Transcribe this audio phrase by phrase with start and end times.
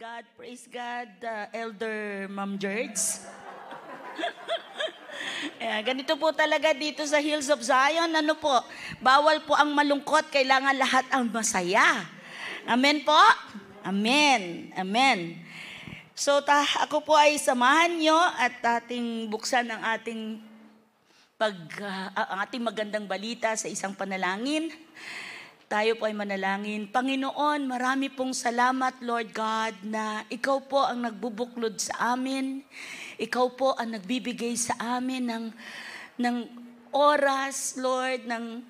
[0.00, 3.28] God, praise God, uh, Elder Ma'am Jerds.
[5.60, 8.08] Ayan, ganito po talaga dito sa Hills of Zion.
[8.08, 8.64] Ano po,
[9.04, 12.08] bawal po ang malungkot, kailangan lahat ang masaya.
[12.64, 13.20] Amen po?
[13.84, 14.72] Amen.
[14.80, 15.36] Amen.
[16.16, 20.40] So ta, ako po ay samahan nyo at ating buksan ang ating
[21.36, 21.58] pag
[22.16, 24.72] uh, ating magandang balita sa isang panalangin.
[25.72, 26.84] Tayo po ay manalangin.
[26.84, 32.60] Panginoon, marami pong salamat, Lord God, na ikaw po ang nagbubuklod sa amin.
[33.16, 35.44] Ikaw po ang nagbibigay sa amin ng,
[36.20, 36.36] ng
[36.92, 38.60] oras, Lord, ng,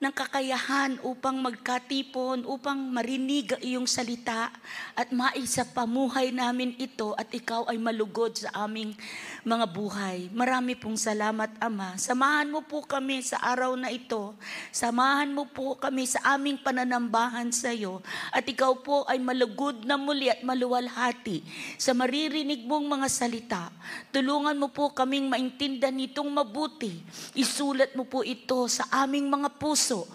[0.00, 4.48] ng kakayahan upang magkatipon, upang marinig iyong salita
[4.96, 8.96] at maisa pamuhay namin ito at ikaw ay malugod sa aming
[9.44, 10.32] mga buhay.
[10.32, 12.00] Marami pong salamat, Ama.
[12.00, 14.32] Samahan mo po kami sa araw na ito.
[14.72, 18.00] Samahan mo po kami sa aming pananambahan sa iyo
[18.32, 21.44] at ikaw po ay malugod na muli at maluwalhati
[21.76, 23.68] sa maririnig mong mga salita.
[24.08, 27.04] Tulungan mo po kaming maintindihan nitong mabuti.
[27.36, 30.06] Isulat mo po ito sa aming mga puso puso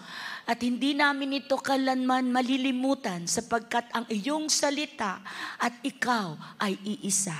[0.46, 5.18] at hindi namin ito kalanman malilimutan sapagkat ang iyong salita
[5.58, 7.34] at ikaw ay iisa.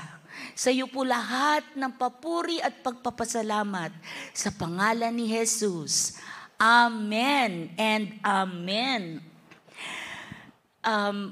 [0.58, 3.94] Sa iyo po lahat ng papuri at pagpapasalamat
[4.34, 6.18] sa pangalan ni Jesus.
[6.58, 9.22] Amen and Amen.
[10.82, 11.30] Um,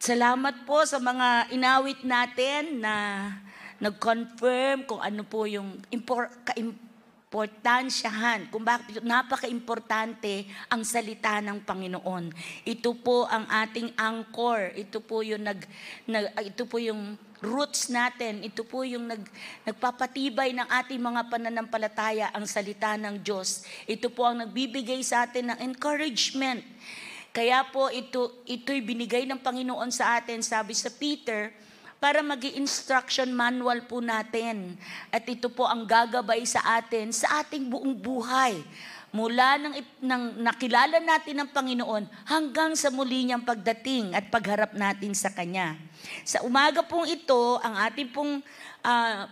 [0.00, 3.28] salamat po sa mga inawit natin na
[3.76, 6.56] nag-confirm kung ano po yung impor- ka-
[7.34, 12.30] importansyahan kung bakit napaka-importante ang salita ng Panginoon.
[12.62, 14.70] Ito po ang ating anchor.
[14.78, 15.58] Ito po yung nag,
[16.06, 18.46] nag ito po yung roots natin.
[18.46, 19.26] Ito po yung nag,
[19.66, 23.66] nagpapatibay ng ating mga pananampalataya ang salita ng Diyos.
[23.90, 26.62] Ito po ang nagbibigay sa atin ng encouragement.
[27.34, 31.50] Kaya po ito ito'y binigay ng Panginoon sa atin, sabi sa Peter,
[32.02, 34.76] para mag instruction manual po natin.
[35.08, 38.60] At ito po ang gagabay sa atin sa ating buong buhay.
[39.14, 45.14] Mula nang, nang nakilala natin ng Panginoon hanggang sa muli niyang pagdating at pagharap natin
[45.14, 45.78] sa Kanya.
[46.26, 48.42] Sa umaga pong ito, ang ating pong
[48.82, 49.22] uh,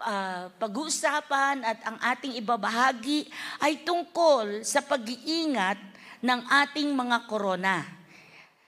[0.00, 3.28] uh, pag-uusapan at ang ating ibabahagi
[3.60, 5.78] ay tungkol sa pag-iingat
[6.24, 7.84] ng ating mga korona.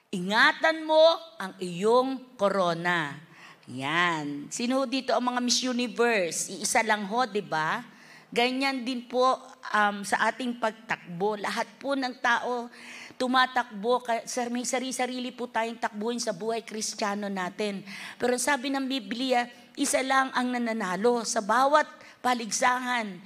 [0.09, 1.05] Ingatan mo
[1.37, 3.28] ang iyong korona.
[3.69, 4.49] Yan.
[4.49, 6.49] Sino dito ang mga Miss Universe?
[6.49, 7.85] Iisa lang ho, di ba?
[8.33, 9.37] Ganyan din po
[9.73, 11.37] um, sa ating pagtakbo.
[11.37, 12.73] Lahat po ng tao
[13.21, 14.01] tumatakbo.
[14.49, 17.85] May sarili-sarili po tayong takbuhin sa buhay kristyano natin.
[18.17, 19.45] Pero sabi ng Biblia,
[19.77, 21.85] isa lang ang nananalo sa bawat
[22.25, 23.21] paligsahan.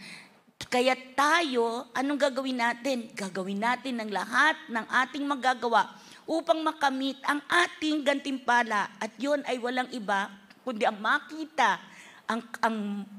[0.66, 3.10] Kaya tayo, anong gagawin natin?
[3.14, 8.90] Gagawin natin ng lahat ng ating magagawa upang makamit ang ating gantimpala.
[8.98, 10.30] At yon ay walang iba,
[10.62, 11.92] kundi ang makita
[12.32, 12.76] ang, ang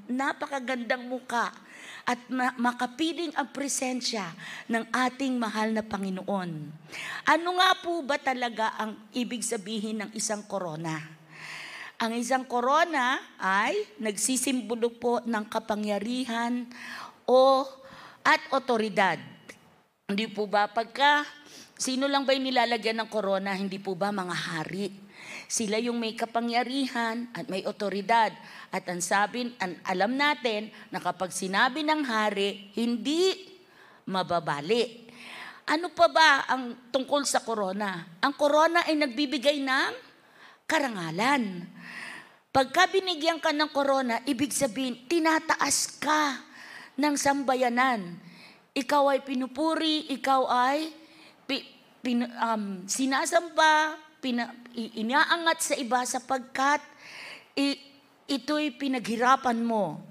[0.07, 1.51] napakagandang muka
[2.03, 2.19] at
[2.59, 4.27] makapiling ang presensya
[4.67, 6.49] ng ating mahal na Panginoon.
[7.27, 10.99] Ano nga po ba talaga ang ibig sabihin ng isang korona?
[12.03, 16.67] Ang isang korona ay nagsisimbolo po ng kapangyarihan
[17.23, 17.63] o
[18.23, 19.15] at otoridad.
[20.11, 21.23] Hindi po ba pagka
[21.83, 23.59] Sino lang ba yung nilalagyan ng korona?
[23.59, 24.88] Hindi po ba mga hari?
[25.51, 28.31] Sila yung may kapangyarihan at may otoridad.
[28.71, 33.35] At ang sabi, ang alam natin na kapag sinabi ng hari, hindi
[34.07, 35.11] mababali.
[35.67, 38.15] Ano pa ba ang tungkol sa korona?
[38.23, 39.91] Ang korona ay nagbibigay ng
[40.63, 41.67] karangalan.
[42.47, 46.47] Pagka binigyan ka ng korona, ibig sabihin, tinataas ka
[46.95, 48.15] ng sambayanan.
[48.71, 51.02] Ikaw ay pinupuri, ikaw ay
[52.03, 56.83] pin, um, sinasamba, pina, inaangat sa iba sapagkat
[57.55, 57.79] i,
[58.27, 60.03] ito'y pinaghirapan mo.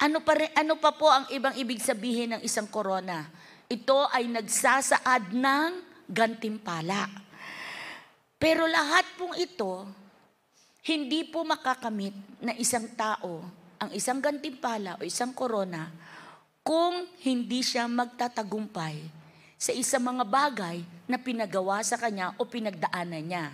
[0.00, 3.28] Ano pa, rin, ano pa po ang ibang ibig sabihin ng isang korona?
[3.68, 5.70] Ito ay nagsasaad ng
[6.08, 7.04] gantimpala.
[8.40, 9.84] Pero lahat pong ito,
[10.88, 15.88] hindi po makakamit na isang tao ang isang gantimpala o isang korona
[16.60, 19.19] kung hindi siya magtatagumpay
[19.60, 23.52] sa isang mga bagay na pinagawa sa kanya o pinagdaanan niya.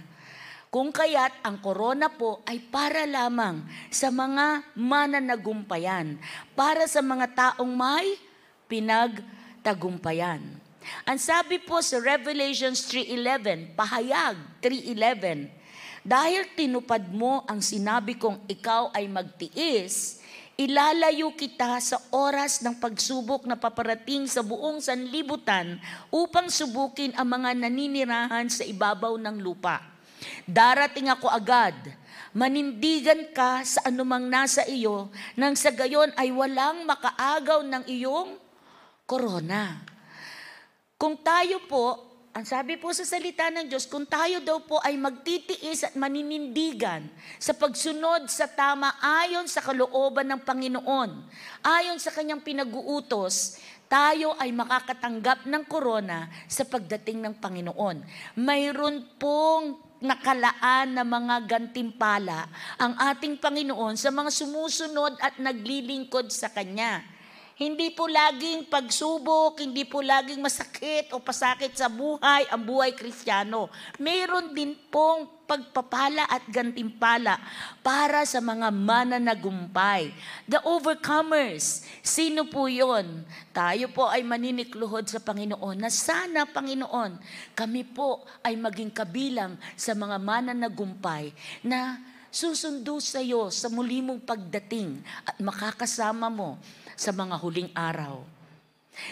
[0.70, 6.14] Kung kaya't ang korona po ay para lamang sa mga mananagumpayan,
[6.54, 8.14] para sa mga taong may
[8.70, 10.42] pinagtagumpayan.
[11.02, 15.50] Ang sabi po sa Revelations 3.11, pahayag 3.11,
[16.06, 20.22] dahil tinupad mo ang sinabi kong ikaw ay magtiis,
[20.56, 25.76] Ilalayo kita sa oras ng pagsubok na paparating sa buong sanlibutan
[26.08, 29.84] upang subukin ang mga naninirahan sa ibabaw ng lupa.
[30.48, 31.76] Darating ako agad.
[32.32, 38.40] Manindigan ka sa anumang nasa iyo, nang sa gayon ay walang makaagaw ng iyong
[39.04, 39.84] korona.
[40.96, 45.00] Kung tayo po, ang sabi po sa salita ng Diyos, kung tayo daw po ay
[45.00, 47.08] magtitiis at maninindigan
[47.40, 51.10] sa pagsunod sa tama ayon sa kalooban ng Panginoon,
[51.64, 53.56] ayon sa kanyang pinag-uutos,
[53.88, 58.04] tayo ay makakatanggap ng korona sa pagdating ng Panginoon.
[58.36, 66.52] Mayroon pong nakalaan na mga gantimpala ang ating Panginoon sa mga sumusunod at naglilingkod sa
[66.52, 67.15] Kanya.
[67.56, 73.72] Hindi po laging pagsubok, hindi po laging masakit o pasakit sa buhay ang buhay kristyano.
[73.96, 77.40] Mayroon din pong pagpapala at gantimpala
[77.80, 80.12] para sa mga mananagumpay.
[80.44, 81.80] The overcomers.
[82.04, 83.24] Sino po yon?
[83.56, 87.16] Tayo po ay maninikluhod sa Panginoon na sana, Panginoon,
[87.56, 91.32] kami po ay maging kabilang sa mga mananagumpay
[91.64, 96.60] na susundo sa iyo sa muli mong pagdating at makakasama mo
[96.96, 98.24] sa mga huling araw.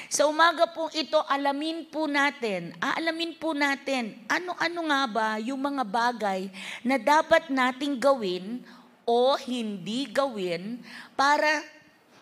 [0.08, 5.84] Sa umaga pong ito, alamin po natin, aalamin po natin, ano-ano nga ba yung mga
[5.84, 6.48] bagay
[6.80, 8.64] na dapat nating gawin
[9.04, 10.80] o hindi gawin
[11.12, 11.60] para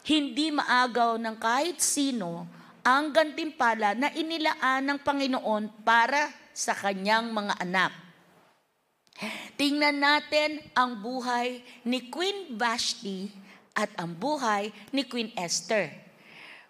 [0.03, 2.51] hindi maagaw ng kahit sino
[2.83, 7.95] ang gantimpala na inilaan ng Panginoon para sa kanyang mga anak.
[9.55, 13.31] Tingnan natin ang buhay ni Queen Vashti
[13.73, 15.93] at ang buhay ni Queen Esther.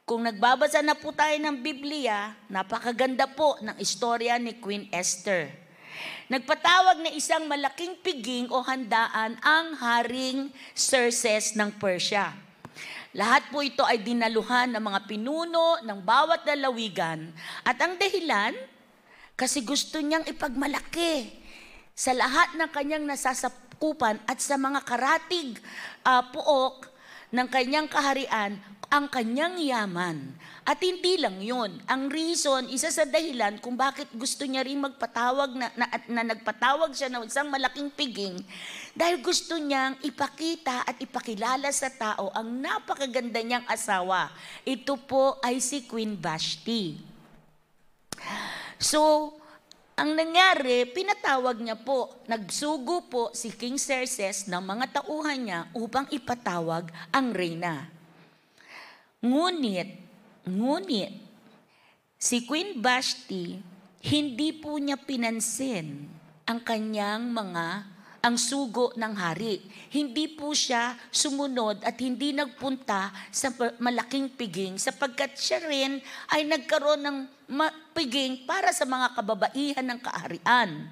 [0.02, 5.46] Kung nagbabasa na po tayo ng Biblia, napakaganda po ng istorya ni Queen Esther.
[6.26, 12.34] Nagpatawag na isang malaking piging o handaan ang haring Xerxes ng Persia.
[13.12, 17.28] Lahat po ito ay dinaluhan ng mga pinuno ng bawat lalawigan
[17.62, 18.56] at ang dahilan,
[19.36, 21.28] kasi gusto niyang ipagmalaki
[21.92, 25.60] sa lahat ng kanyang nasasakupan at sa mga karatig
[26.04, 26.91] uh, puok
[27.32, 28.60] ng kanyang kaharian
[28.92, 30.36] ang kanyang yaman.
[30.68, 31.80] At hindi lang yun.
[31.88, 36.92] Ang reason, isa sa dahilan kung bakit gusto niya rin magpatawag na, na, na nagpatawag
[36.92, 38.36] siya ng isang malaking piging,
[38.92, 44.28] dahil gusto niyang ipakita at ipakilala sa tao ang napakaganda niyang asawa.
[44.62, 47.00] Ito po ay si Queen Vashti.
[48.76, 49.32] So,
[49.92, 56.08] ang nangyari, pinatawag niya po, nagsugo po si King Xerxes ng mga tauhan niya upang
[56.08, 57.92] ipatawag ang reyna.
[59.20, 60.00] Ngunit,
[60.48, 61.12] ngunit,
[62.16, 63.60] si Queen Vashti,
[64.02, 66.08] hindi po niya pinansin
[66.48, 67.91] ang kanyang mga
[68.22, 69.58] ang sugo ng hari.
[69.90, 73.50] Hindi po siya sumunod at hindi nagpunta sa
[73.82, 75.98] malaking piging sapagkat siya rin
[76.30, 77.18] ay nagkaroon ng
[77.90, 80.86] piging para sa mga kababaihan ng kaharian.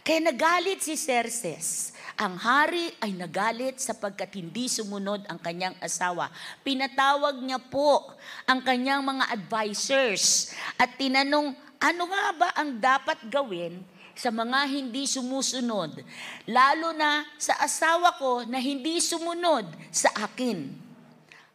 [0.00, 1.92] Kaya nagalit si Xerxes.
[2.16, 6.32] Ang hari ay nagalit sapagkat hindi sumunod ang kanyang asawa.
[6.64, 8.16] Pinatawag niya po
[8.48, 13.84] ang kanyang mga advisors at tinanong, ano nga ba ang dapat gawin
[14.16, 16.00] sa mga hindi sumusunod,
[16.48, 20.72] lalo na sa asawa ko na hindi sumunod sa akin.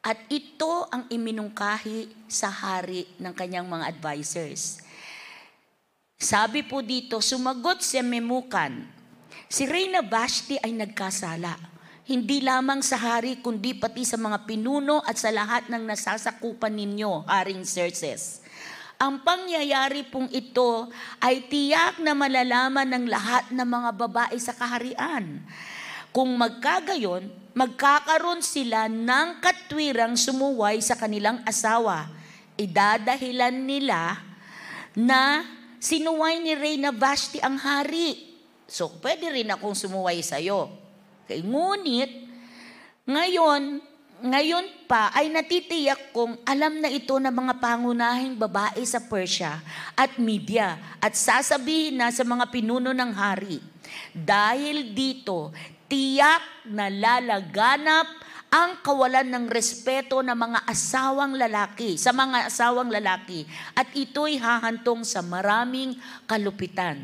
[0.02, 4.82] At ito ang iminungkahi sa hari ng kanyang mga advisors.
[6.22, 8.86] Sabi po dito, sumagot si Memukan,
[9.50, 11.58] si Reyna Vashti ay nagkasala.
[12.06, 17.26] Hindi lamang sa hari, kundi pati sa mga pinuno at sa lahat ng nasasakupan ninyo,
[17.26, 18.41] Haring Xerxes.
[19.02, 20.86] Ang pangyayari pong ito
[21.18, 25.42] ay tiyak na malalaman ng lahat ng mga babae sa kaharian.
[26.14, 27.26] Kung magkagayon,
[27.58, 32.14] magkakaroon sila ng katwirang sumuway sa kanilang asawa.
[32.62, 34.22] Idadahilan nila
[34.94, 35.50] na
[35.82, 38.38] sinuway ni Reyna Vashti ang hari.
[38.70, 40.70] So, pwede rin akong sumuway sa'yo.
[41.26, 42.30] Okay, ngunit,
[43.10, 43.82] ngayon,
[44.22, 49.58] ngayon pa ay natitiyak kong alam na ito ng mga pangunahing babae sa Persia
[49.98, 53.58] at media at sasabihin na sa mga pinuno ng hari.
[54.14, 55.50] Dahil dito,
[55.90, 58.08] tiyak na lalaganap
[58.52, 63.48] ang kawalan ng respeto ng mga asawang lalaki, sa mga asawang lalaki.
[63.74, 65.96] At ito'y hahantong sa maraming
[66.28, 67.00] kalupitan.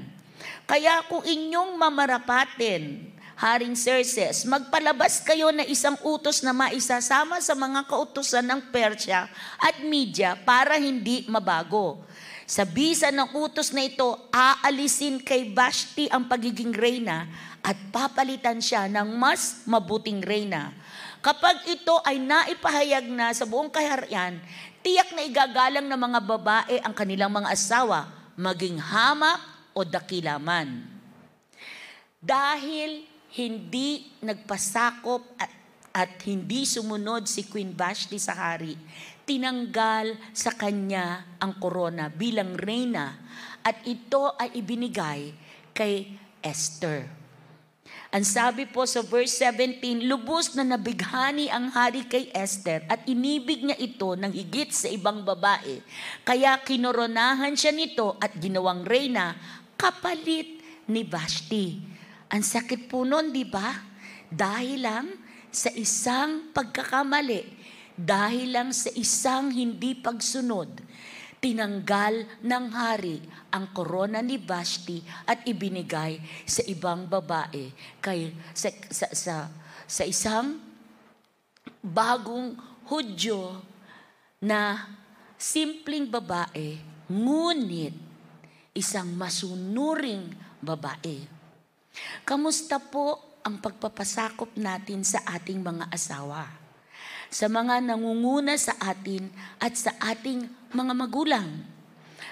[0.68, 7.86] Kaya kung inyong mamarapatin Haring Xerxes, magpalabas kayo na isang utos na maisasama sa mga
[7.86, 9.30] kautusan ng Persya
[9.62, 12.02] at Media para hindi mabago.
[12.50, 17.30] Sa bisa ng utos na ito, aalisin kay Vashti ang pagiging reyna
[17.62, 20.74] at papalitan siya ng mas mabuting reyna.
[21.22, 24.42] Kapag ito ay naipahayag na sa buong kaharian,
[24.82, 29.38] tiyak na igagalang ng mga babae ang kanilang mga asawa, maging hamak
[29.78, 30.90] o dakilaman.
[32.18, 35.52] Dahil hindi nagpasakop at,
[35.92, 38.78] at hindi sumunod si Queen Vashti sa hari,
[39.28, 43.20] tinanggal sa kanya ang korona bilang reyna
[43.66, 45.36] at ito ay ibinigay
[45.76, 47.18] kay Esther.
[48.08, 53.68] Ang sabi po sa verse 17, lubos na nabighani ang hari kay Esther at inibig
[53.68, 55.84] niya ito ng higit sa ibang babae.
[56.24, 59.36] Kaya kinoronahan siya nito at ginawang reyna
[59.76, 61.97] kapalit ni Vashti.
[62.28, 63.72] Ang sakit po nun, di ba?
[64.28, 65.08] Dahil lang
[65.48, 67.44] sa isang pagkakamali,
[67.96, 70.84] dahil lang sa isang hindi pagsunod,
[71.38, 73.22] tinanggal ng hari
[73.54, 77.72] ang korona ni Vashti at ibinigay sa ibang babae
[78.04, 79.36] kay sa, sa, sa,
[79.86, 80.60] sa isang
[81.80, 82.58] bagong
[82.88, 83.52] Hudyo
[84.40, 84.88] na
[85.36, 86.80] simpleng babae,
[87.12, 87.92] ngunit
[88.72, 90.32] isang masunuring
[90.64, 91.37] babae.
[92.28, 96.48] Kamusta po ang pagpapasakop natin sa ating mga asawa?
[97.32, 101.48] Sa mga nangunguna sa atin at sa ating mga magulang.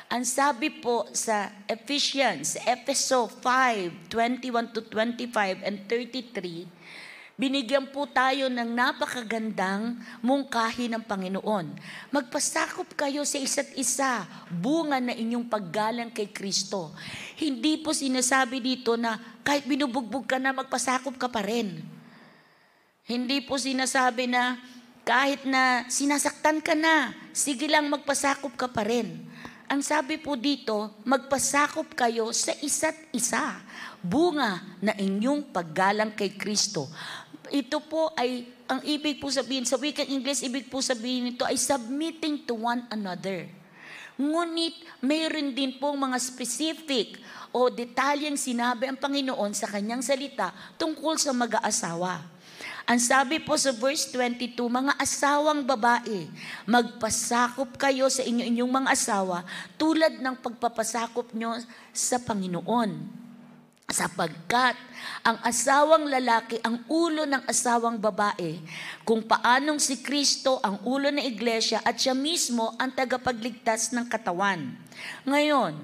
[0.05, 6.69] Ang sabi po sa Ephesians, Epheso 5, 21 to 25 and 33,
[7.35, 11.75] binigyan po tayo ng napakagandang mungkahi ng Panginoon.
[12.11, 16.95] Magpasakop kayo sa isa't isa, bunga na inyong paggalang kay Kristo.
[17.35, 21.83] Hindi po sinasabi dito na kahit binubugbog ka na, magpasakop ka pa rin.
[23.05, 24.57] Hindi po sinasabi na
[25.05, 29.21] kahit na sinasaktan ka na, sige lang magpasakop ka pa rin.
[29.65, 33.57] Ang sabi po dito, magpasakop kayo sa isa't isa.
[33.97, 36.85] Bunga na inyong paggalang kay Kristo.
[37.53, 41.57] Ito po ay, ang ibig po sabihin, sa wikang English, ibig po sabihin nito ay
[41.57, 43.45] submitting to one another.
[44.15, 47.19] Ngunit mayroon din pong mga specific
[47.51, 52.23] o detalyeng sinabi ang Panginoon sa kanyang salita tungkol sa mag-aasawa.
[52.85, 56.29] Ang sabi po sa verse 22, mga asawang babae,
[56.69, 59.41] magpasakop kayo sa inyo-inyong mga asawa
[59.73, 61.57] tulad ng pagpapasakop nyo
[61.89, 63.24] sa Panginoon.
[63.85, 64.73] Sapagkat
[65.21, 68.57] ang asawang lalaki ang ulo ng asawang babae,
[69.05, 74.73] kung paanong si Kristo ang ulo ng iglesia at siya mismo ang tagapagligtas ng katawan.
[75.29, 75.77] Ngayon,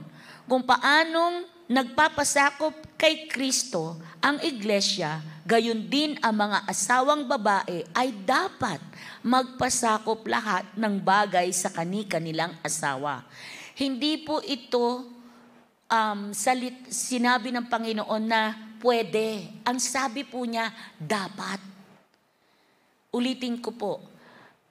[0.49, 8.81] kung paanong nagpapasakop kay Kristo ang iglesia, gayon din ang mga asawang babae ay dapat
[9.21, 13.21] magpasakop lahat ng bagay sa kani-kanilang asawa.
[13.77, 15.05] Hindi po ito
[15.91, 19.51] um, salit, sinabi ng Panginoon na pwede.
[19.67, 21.59] Ang sabi po niya, dapat.
[23.11, 23.99] Ulitin ko po,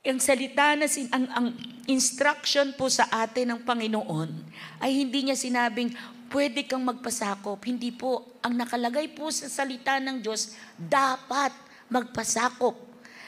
[0.00, 1.46] ang salita na sin, ang, ang
[1.84, 4.32] instruction po sa atin ng Panginoon
[4.80, 5.92] ay hindi niya sinabing
[6.32, 7.60] pwede kang magpasakop.
[7.68, 8.40] Hindi po.
[8.40, 11.52] Ang nakalagay po sa salita ng Diyos, dapat
[11.92, 12.80] magpasakop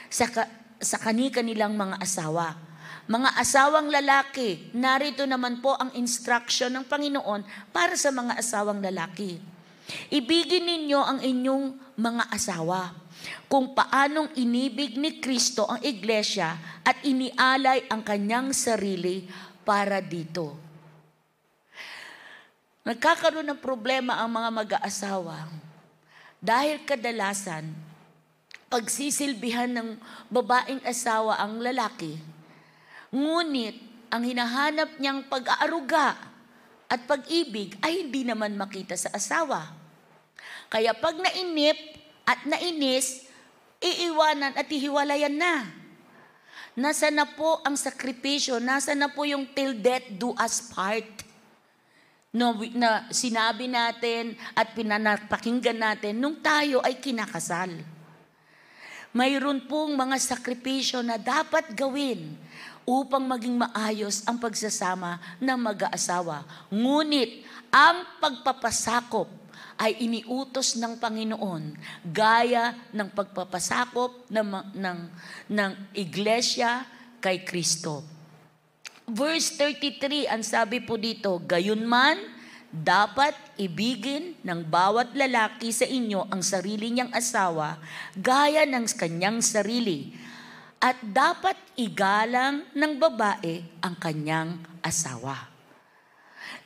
[0.08, 0.48] sa,
[0.80, 2.56] sa kani-kanilang mga asawa.
[3.10, 7.42] Mga asawang lalaki, narito naman po ang instruction ng Panginoon
[7.74, 9.42] para sa mga asawang lalaki.
[10.14, 12.94] Ibigin ninyo ang inyong mga asawa
[13.50, 16.56] kung paanong inibig ni Kristo ang iglesia
[16.86, 19.26] at inialay ang kanyang sarili
[19.66, 20.54] para dito.
[22.82, 25.46] Nagkakaroon ng problema ang mga mag-aasawa
[26.42, 27.70] dahil kadalasan,
[28.66, 29.88] pagsisilbihan ng
[30.26, 32.18] babaeng asawa ang lalaki,
[33.12, 33.76] ngunit
[34.08, 36.16] ang hinahanap niyang pag-aaruga
[36.88, 39.72] at pag-ibig ay hindi naman makita sa asawa.
[40.72, 41.76] Kaya pag nainip
[42.24, 43.28] at nainis,
[43.80, 45.68] iiwanan at ihiwalayan na.
[46.72, 51.04] Nasa na po ang sakripisyo, nasa na po yung till death do us part
[52.32, 57.68] no, na sinabi natin at pinanapakinggan natin nung tayo ay kinakasal.
[59.12, 62.32] Mayroon pong mga sakripisyo na dapat gawin
[62.82, 66.42] upang maging maayos ang pagsasama ng mag-aasawa.
[66.70, 69.28] Ngunit ang pagpapasakop
[69.80, 71.74] ay iniutos ng Panginoon
[72.06, 74.48] gaya ng pagpapasakop ng,
[74.78, 74.98] ng,
[75.50, 76.86] ng iglesia
[77.22, 78.04] kay Kristo.
[79.06, 82.22] Verse 33, ang sabi po dito, Gayunman,
[82.72, 87.76] dapat ibigin ng bawat lalaki sa inyo ang sarili niyang asawa
[88.16, 90.16] gaya ng kanyang sarili.
[90.82, 95.46] At dapat igalang ng babae ang kanyang asawa.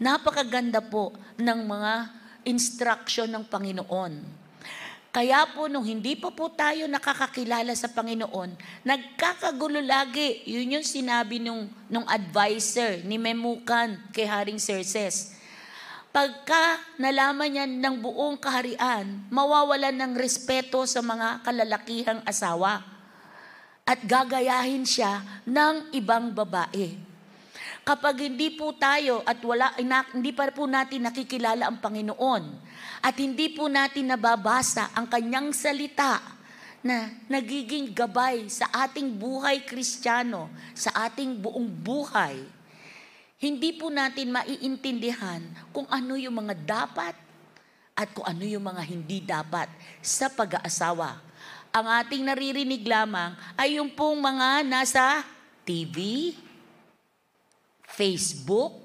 [0.00, 1.92] Napakaganda po ng mga
[2.48, 4.46] instruction ng Panginoon
[5.16, 8.52] kaya po nung hindi pa po tayo nakakakilala sa Panginoon,
[8.84, 10.44] nagkakagulo lagi.
[10.44, 15.32] Yun yung sinabi nung, nung advisor ni Memukan kay Haring Xerxes.
[16.12, 22.95] pagka nalaman niya ng buong kaharian, mawawalan ng respeto sa mga kalalakihang asawa
[23.86, 26.98] at gagayahin siya ng ibang babae.
[27.86, 29.70] Kapag hindi po tayo at wala,
[30.10, 32.42] hindi pa po natin nakikilala ang Panginoon
[32.98, 36.18] at hindi po natin nababasa ang kanyang salita
[36.82, 42.42] na nagiging gabay sa ating buhay kristyano, sa ating buong buhay,
[43.38, 47.14] hindi po natin maiintindihan kung ano yung mga dapat
[47.94, 49.70] at kung ano yung mga hindi dapat
[50.02, 51.25] sa pag-aasawa.
[51.76, 55.20] Ang ating naririnig lamang ay yung pong mga nasa
[55.60, 56.32] TV,
[57.84, 58.80] Facebook,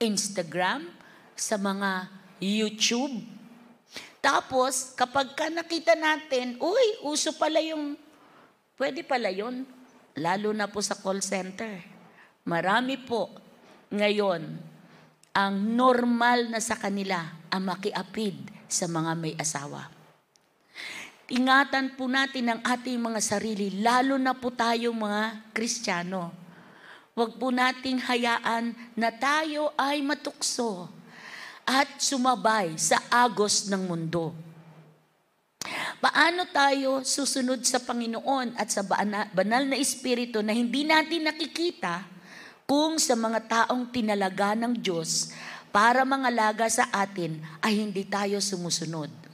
[0.00, 0.88] Instagram,
[1.36, 2.08] sa mga
[2.40, 3.20] YouTube.
[4.24, 8.00] Tapos, kapag ka nakita natin, uy, uso pala yung,
[8.80, 9.68] pwede pala yun,
[10.16, 11.84] lalo na po sa call center.
[12.48, 13.28] Marami po
[13.92, 14.56] ngayon
[15.36, 20.01] ang normal na sa kanila ang makiapid sa mga may asawa.
[21.32, 26.28] Ingatan po natin ang ating mga sarili, lalo na po tayong mga Kristiyano.
[27.16, 30.92] Huwag po nating hayaan na tayo ay matukso
[31.64, 34.36] at sumabay sa agos ng mundo.
[36.04, 38.84] Paano tayo susunod sa Panginoon at sa
[39.32, 42.04] banal na Espiritu na hindi natin nakikita
[42.68, 45.32] kung sa mga taong tinalaga ng Diyos
[45.72, 49.31] para mangalaga sa atin ay hindi tayo sumusunod?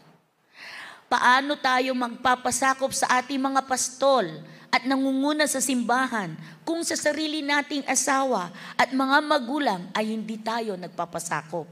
[1.09, 4.29] Paano tayo magpapasakop sa ating mga pastol
[4.69, 6.37] at nangunguna sa simbahan
[6.69, 11.65] kung sa sarili nating asawa at mga magulang ay hindi tayo nagpapasakop?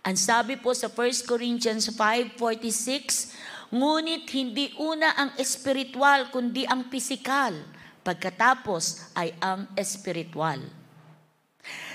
[0.00, 3.36] Ang sabi po sa 1 Corinthians 5.46,
[3.70, 7.54] Ngunit hindi una ang espiritual kundi ang pisikal
[8.00, 10.56] Pagkatapos ay ang espiritual.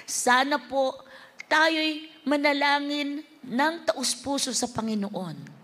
[0.05, 1.01] Sana po
[1.49, 5.54] tayo'y manalangin ng taus-puso sa Panginoon.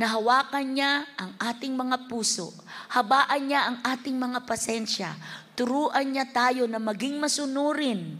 [0.00, 2.56] Nahawakan niya ang ating mga puso.
[2.88, 5.12] Habaan niya ang ating mga pasensya.
[5.52, 8.16] Turuan niya tayo na maging masunurin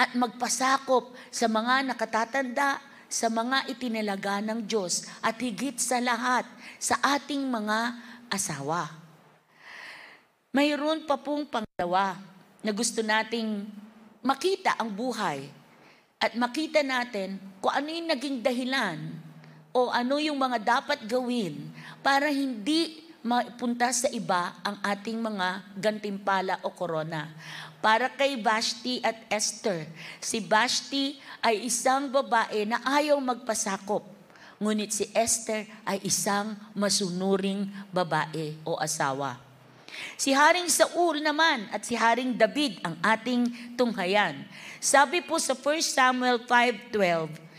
[0.00, 6.46] at magpasakop sa mga nakatatanda, sa mga itinalaga ng Diyos at higit sa lahat
[6.80, 7.78] sa ating mga
[8.32, 8.88] asawa.
[10.56, 12.16] Mayroon pa pong pangalawa
[12.64, 13.68] na gusto nating
[14.24, 15.44] makita ang buhay
[16.16, 19.19] at makita natin kung ano yung naging dahilan
[19.70, 21.70] o ano yung mga dapat gawin
[22.02, 27.28] para hindi mapunta sa iba ang ating mga gantimpala o korona.
[27.80, 29.88] Para kay Vashti at Esther,
[30.20, 34.04] si Vashti ay isang babae na ayaw magpasakop.
[34.60, 39.40] Ngunit si Esther ay isang masunuring babae o asawa.
[40.16, 44.44] Si Haring Saul naman at si Haring David ang ating tunghayan.
[44.76, 47.49] Sabi po sa 1 Samuel 5.12,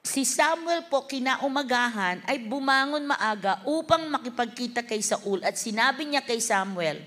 [0.00, 6.40] Si Samuel po kinaumagahan ay bumangon maaga upang makipagkita kay Saul at sinabi niya kay
[6.40, 7.04] Samuel,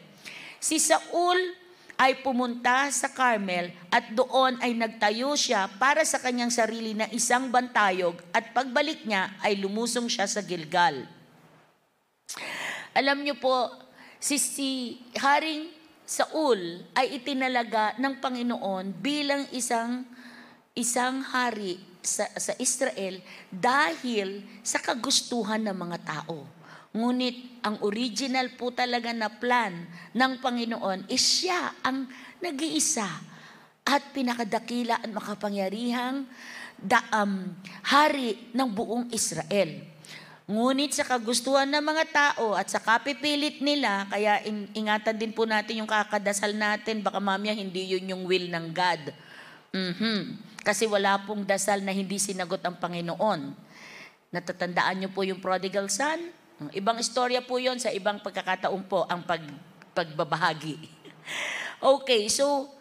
[0.64, 1.36] Si Saul
[2.00, 7.52] ay pumunta sa Carmel at doon ay nagtayo siya para sa kanyang sarili na isang
[7.52, 11.04] bantayog at pagbalik niya ay lumusong siya sa Gilgal.
[12.94, 13.74] Alam niyo po,
[14.22, 15.68] si, si Haring
[16.06, 20.06] Saul ay itinalaga ng Panginoon bilang isang
[20.74, 26.44] isang hari sa, sa Israel dahil sa kagustuhan ng mga tao.
[26.94, 29.74] Ngunit ang original po talaga na plan
[30.14, 32.06] ng Panginoon is siya ang
[32.38, 33.10] nag-iisa
[33.82, 36.30] at pinakadakila at makapangyarihang
[36.78, 37.50] da, um,
[37.82, 39.90] hari ng buong Israel.
[40.44, 44.44] Ngunit sa kagustuhan ng mga tao at sa kapipilit nila, kaya
[44.76, 49.02] ingatan din po natin yung kakadasal natin, baka mamaya hindi yun yung will ng God.
[49.72, 50.53] Mm-hmm.
[50.64, 53.52] Kasi wala pong dasal na hindi sinagot ang Panginoon.
[54.32, 56.32] Natatandaan niyo po yung prodigal son?
[56.72, 59.44] Ibang istorya po yon sa ibang pagkakataon po ang pag,
[59.92, 60.80] pagbabahagi.
[61.94, 62.72] okay, so,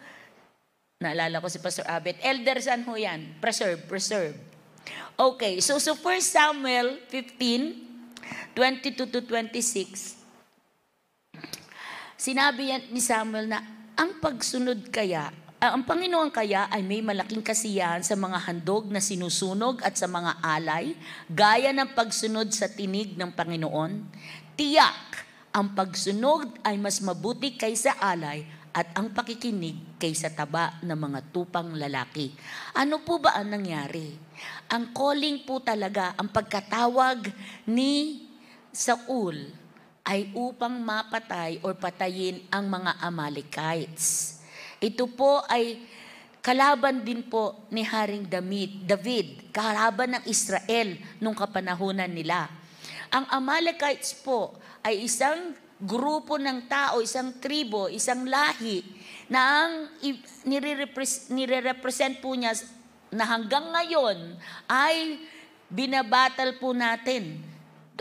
[1.02, 4.38] naalala ko si Pastor Abet, elder son ho yan, preserve, preserve.
[5.18, 10.16] Okay, so so 1 Samuel 15, 22 to 26,
[12.16, 13.60] sinabi yan ni Samuel na
[13.98, 15.28] ang pagsunod kaya,
[15.70, 20.42] ang Panginoon kaya ay may malaking kasiyahan sa mga handog na sinusunog at sa mga
[20.42, 20.98] alay,
[21.30, 24.02] gaya ng pagsunod sa tinig ng Panginoon.
[24.58, 25.22] Tiyak,
[25.54, 28.42] ang pagsunod ay mas mabuti kaysa alay
[28.74, 32.34] at ang pakikinig kaysa taba ng mga tupang lalaki.
[32.74, 34.18] Ano po ba ang nangyari?
[34.66, 37.30] Ang calling po talaga, ang pagkatawag
[37.70, 38.26] ni
[38.74, 39.46] Saul
[40.02, 44.41] ay upang mapatay or patayin ang mga Amalekites.
[44.82, 45.78] Ito po ay
[46.42, 52.50] kalaban din po ni Haring David, David, kalaban ng Israel nung kapanahunan nila.
[53.14, 58.82] Ang Amalekites po ay isang grupo ng tao, isang tribo, isang lahi
[59.30, 59.72] na ang
[61.30, 62.54] nire-represent po niya
[63.14, 64.34] na hanggang ngayon
[64.66, 65.22] ay
[65.70, 67.38] binabatal po natin.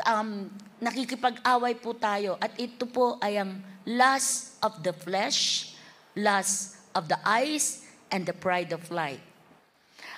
[0.01, 0.49] Um,
[0.81, 5.70] nakikipag-away po tayo at ito po ay ang lust of the flesh,
[6.15, 9.23] lust of the eyes, and the pride of life.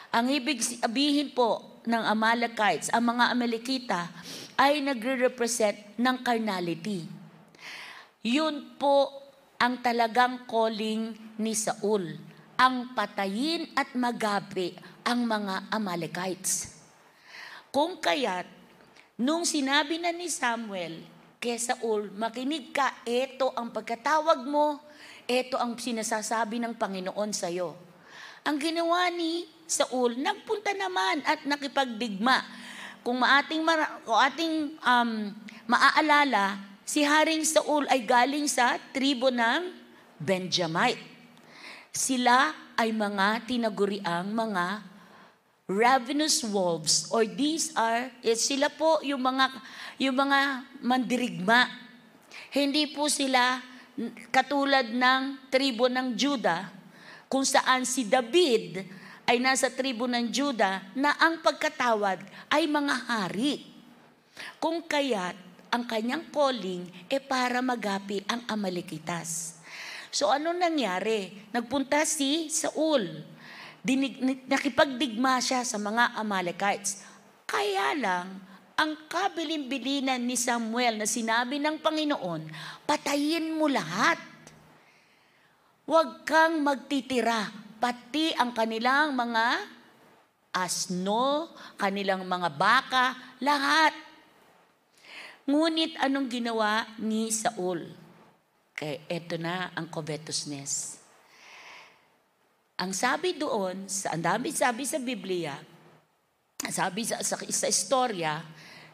[0.10, 4.10] Ang ibig sabihin po ng Amalekites, ang mga Amalekita,
[4.58, 7.24] ay nagre-represent ng carnality
[8.24, 9.12] yun po
[9.60, 11.12] ang talagang calling
[11.44, 12.16] ni Saul,
[12.56, 16.72] ang patayin at magapi ang mga Amalekites.
[17.68, 18.48] Kung kaya't,
[19.20, 21.04] nung sinabi na ni Samuel
[21.36, 24.80] kay Saul, makinig ka, ito ang pagkatawag mo,
[25.28, 27.76] ito ang sinasasabi ng Panginoon sa iyo.
[28.44, 32.44] Ang ginawa ni Saul, nagpunta naman at nakipagdigma.
[33.04, 33.64] Kung maating,
[34.04, 35.32] kung ating um,
[35.68, 39.72] maaalala, Si Haring Saul ay galing sa tribo ng
[40.20, 41.00] Benjamite.
[41.96, 44.84] Sila ay mga tinaguriang mga
[45.64, 49.48] ravenous wolves or these are eh, sila po yung mga
[49.96, 50.40] yung mga
[50.84, 51.72] mandirigma.
[52.52, 53.64] Hindi po sila
[54.34, 56.70] katulad ng tribo ng Juda
[57.30, 58.86] kung saan si David
[59.24, 63.64] ay nasa tribo ng Juda na ang pagkatawad ay mga hari.
[64.58, 65.38] Kung kaya't
[65.74, 69.58] ang kanyang calling e para magapi ang Amalekitas.
[70.14, 71.50] So ano nangyari?
[71.50, 73.26] Nagpunta si Saul.
[73.82, 77.02] Dinig, nakipagdigma siya sa mga Amalekites.
[77.50, 78.38] Kaya lang,
[78.84, 82.52] ang kabilin-bilinan ni Samuel na sinabi ng Panginoon,
[82.84, 84.20] patayin mo lahat.
[85.88, 87.48] Huwag kang magtitira,
[87.80, 89.46] pati ang kanilang mga
[90.52, 93.06] asno, kanilang mga baka,
[93.40, 93.96] lahat
[95.44, 97.84] Ngunit anong ginawa ni Saul?
[98.72, 101.04] Kaya eto na ang covetousness.
[102.80, 105.60] Ang sabi doon, sa, ang dami sabi sa Biblia,
[106.72, 108.40] sabi sa, sa, sa istorya,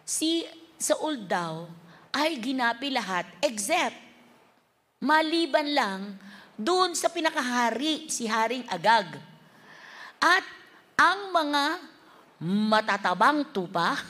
[0.09, 0.41] si
[0.81, 1.69] Saul daw
[2.09, 3.93] ay ginapi lahat except
[4.97, 6.17] maliban lang
[6.57, 9.21] doon sa pinakahari, si Haring Agag.
[10.17, 10.43] At
[10.97, 11.63] ang mga
[12.41, 14.01] matatabang tupa,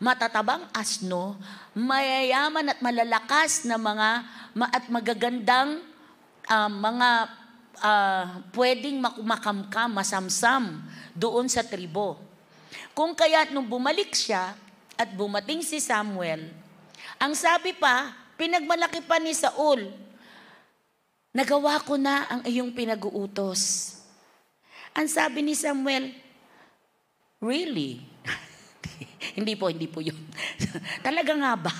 [0.00, 1.36] matatabang asno,
[1.76, 4.10] mayayaman at malalakas na mga
[4.74, 5.84] at magagandang
[6.50, 7.10] uh, mga
[7.78, 8.24] uh,
[8.58, 10.82] pwedeng makamkam, masamsam
[11.14, 12.18] doon sa tribo.
[12.90, 14.63] Kung kaya nung bumalik siya
[14.94, 16.50] at bumating si Samuel,
[17.18, 19.90] ang sabi pa, pinagmalaki pa ni Saul,
[21.34, 23.94] nagawa ko na ang iyong pinag-uutos.
[24.94, 26.14] Ang sabi ni Samuel,
[27.42, 28.02] really?
[29.38, 30.20] Hindi po, hindi po yun.
[31.06, 31.74] Talaga nga ba?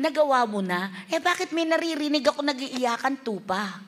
[0.00, 0.88] Nagawa mo na?
[1.12, 3.82] Eh bakit may naririnig ako nagiiyakan tupa?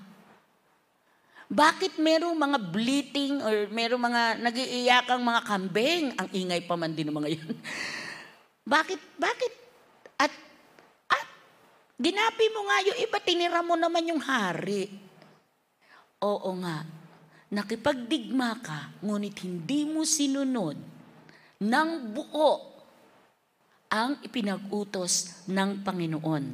[1.47, 6.05] Bakit merong mga bleating or merong mga nagiiyakang mga kambing?
[6.19, 7.55] Ang ingay pa man din ng mga yun.
[8.67, 9.55] bakit, bakit?
[10.19, 10.35] At,
[11.07, 11.27] at,
[12.03, 14.91] ginapi mo nga yung iba, tinira mo naman yung hari.
[16.19, 16.83] Oo nga,
[17.47, 20.75] nakipagdigma ka, ngunit hindi mo sinunod
[21.63, 22.75] ng buo
[23.87, 26.45] ang ipinag-utos ng Panginoon.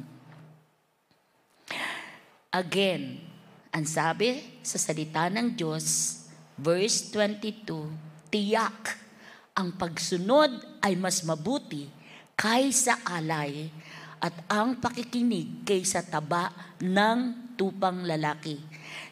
[2.53, 3.17] Again,
[3.73, 6.13] ang sabi sa salita ng Diyos,
[6.53, 7.89] verse 22,
[8.29, 9.01] tiyak
[9.57, 11.89] ang pagsunod ay mas mabuti
[12.43, 13.71] kaysa alay
[14.19, 16.51] at ang pakikinig kaysa taba
[16.83, 17.19] ng
[17.55, 18.59] tupang lalaki.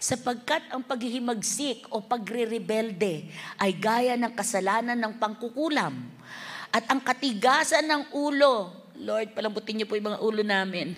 [0.03, 5.95] Sapagkat ang paghihimagsik o pagre-rebelde ay gaya ng kasalanan ng pangkukulam
[6.75, 8.67] at ang katigasan ng ulo,
[8.99, 10.91] Lord, palambutin niyo po yung mga ulo namin,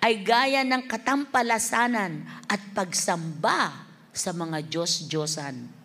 [0.00, 5.83] ay gaya ng katampalasanan at pagsamba sa mga Diyos-Diyosan.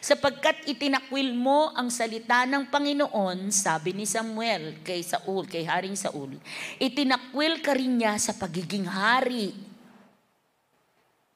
[0.00, 6.36] Sapagkat itinakwil mo ang salita ng Panginoon, sabi ni Samuel kay Saul, kay Haring Saul,
[6.80, 9.52] itinakwil ka rin niya sa pagiging hari.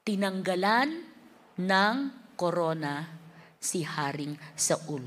[0.04, 1.04] Tinanggalan
[1.60, 1.96] ng
[2.36, 3.08] korona
[3.60, 5.04] si Haring Saul.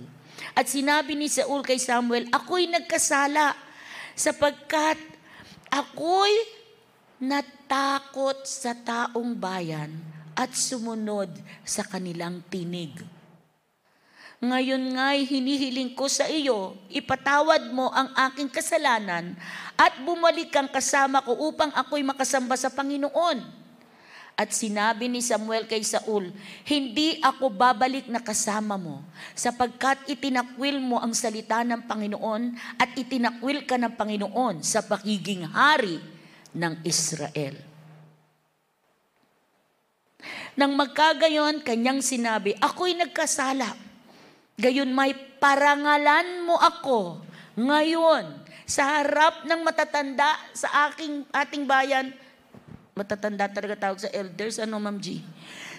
[0.54, 3.54] At sinabi ni Saul kay Samuel, ako'y nagkasala
[4.18, 4.98] sapagkat
[5.70, 6.34] ako'y
[7.22, 9.94] natakot sa taong bayan
[10.38, 11.30] at sumunod
[11.66, 13.17] sa kanilang tinig.
[14.38, 19.34] Ngayon nga'y hinihiling ko sa iyo, ipatawad mo ang aking kasalanan
[19.74, 23.42] at bumalik kang kasama ko upang ako'y makasamba sa Panginoon.
[24.38, 26.30] At sinabi ni Samuel kay Saul,
[26.62, 29.02] Hindi ako babalik na kasama mo,
[29.34, 35.98] sapagkat itinakwil mo ang salita ng Panginoon at itinakwil ka ng Panginoon sa pagiging hari
[36.54, 37.58] ng Israel.
[40.54, 43.87] Nang magkagayon, kanyang sinabi, Ako'y nagkasala.
[44.58, 47.22] Gayon may parangalan mo ako
[47.54, 52.10] ngayon sa harap ng matatanda sa aking ating bayan
[52.98, 55.22] matatanda talaga tawag sa elders, ano Ma'am G?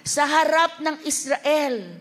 [0.07, 1.99] Sa harap ng Israel.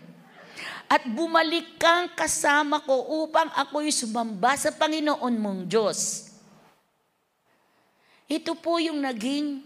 [0.88, 6.32] At bumalik kang kasama ko upang ako'y sumamba sa Panginoon mong Diyos.
[8.24, 9.60] Ito po yung naging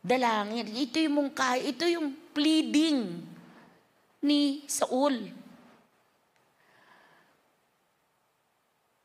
[0.00, 0.72] dalangin.
[0.72, 1.68] Ito yung mungkay.
[1.76, 3.20] Ito yung pleading
[4.24, 5.41] ni Saul.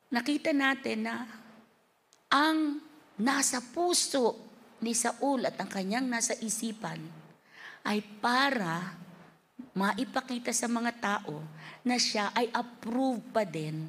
[0.07, 1.27] Nakita natin na
[2.31, 2.79] ang
[3.19, 4.39] nasa puso
[4.79, 7.01] ni Saul at ang kanyang nasa isipan
[7.83, 8.95] ay para
[9.75, 11.43] maipakita sa mga tao
[11.83, 13.83] na siya ay approve pa din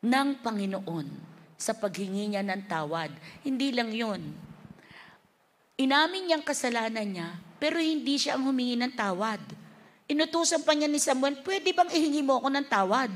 [0.00, 1.08] ng Panginoon
[1.56, 3.12] sa paghingi niya ng tawad.
[3.44, 4.22] Hindi lang yon.
[5.76, 7.28] Inamin niyang kasalanan niya,
[7.60, 9.40] pero hindi siya ang humingi ng tawad.
[10.08, 13.12] Inutusan pa niya ni Samuel, pwede bang ihingi mo ako ng tawad?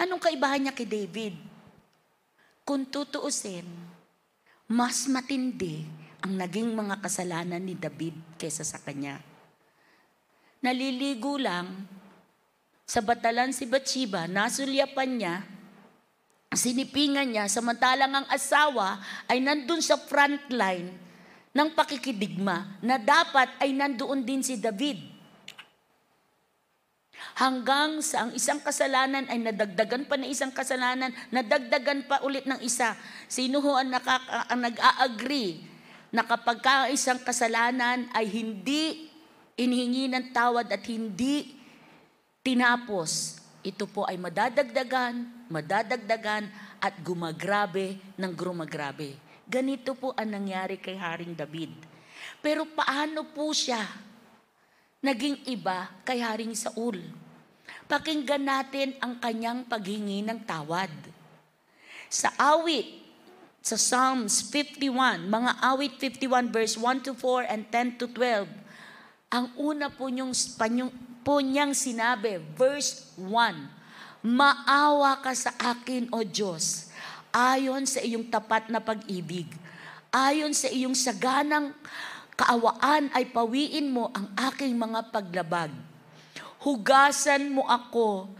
[0.00, 1.36] Anong kaibahan niya kay David?
[2.64, 3.68] Kung tutuusin,
[4.64, 5.84] mas matindi
[6.24, 9.20] ang naging mga kasalanan ni David kaysa sa kanya.
[10.64, 11.84] Naliligo lang,
[12.88, 15.34] sa batalan si Bathsheba, nasulyapan niya,
[16.48, 20.96] sinipingan niya, samantalang ang asawa ay nandun sa front line
[21.52, 25.19] ng pakikidigma na dapat ay nandoon din si David.
[27.38, 32.60] Hanggang sa ang isang kasalanan ay nadagdagan pa ng isang kasalanan, nadagdagan pa ulit ng
[32.62, 32.98] isa.
[33.30, 35.62] Sino ho ang, nakaka, ang nag-a-agree
[36.10, 39.08] na kapag ka isang kasalanan ay hindi
[39.54, 41.54] inihingi ng tawad at hindi
[42.42, 46.48] tinapos, ito po ay madadagdagan, madadagdagan
[46.80, 49.14] at gumagrabe ng gumagrabe.
[49.44, 51.72] Ganito po ang nangyari kay Haring David.
[52.40, 53.84] Pero paano po siya
[55.00, 57.00] naging iba kay Haring Saul.
[57.88, 60.92] Pakinggan natin ang kanyang paghingi ng tawad.
[62.06, 62.86] Sa awit,
[63.60, 68.48] sa Psalms 51, mga awit 51 verse 1 to 4 and 10 to 12,
[69.30, 70.34] ang una po niyong,
[71.22, 76.92] po niyang sinabi, verse 1, Maawa ka sa akin, O Diyos,
[77.32, 79.48] ayon sa iyong tapat na pag-ibig,
[80.12, 81.72] ayon sa iyong saganang
[82.40, 85.68] kaawaan ay pawiin mo ang aking mga paglabag.
[86.64, 88.32] Hugasan mo ako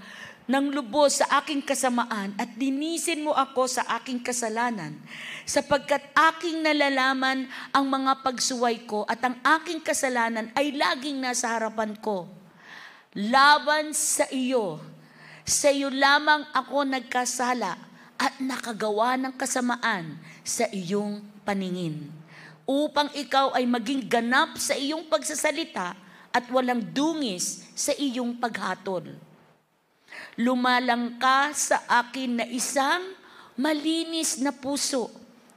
[0.48, 4.96] ng lubos sa aking kasamaan at dinisin mo ako sa aking kasalanan
[5.44, 6.00] sapagkat
[6.32, 12.24] aking nalalaman ang mga pagsuway ko at ang aking kasalanan ay laging nasa harapan ko.
[13.12, 14.80] Laban sa iyo,
[15.44, 17.76] sa iyo lamang ako nagkasala
[18.20, 22.19] at nakagawa ng kasamaan sa iyong paningin
[22.70, 25.98] upang ikaw ay maging ganap sa iyong pagsasalita
[26.30, 29.10] at walang dungis sa iyong paghatol.
[30.38, 33.02] Lumalang ka sa akin na isang
[33.58, 35.10] malinis na puso,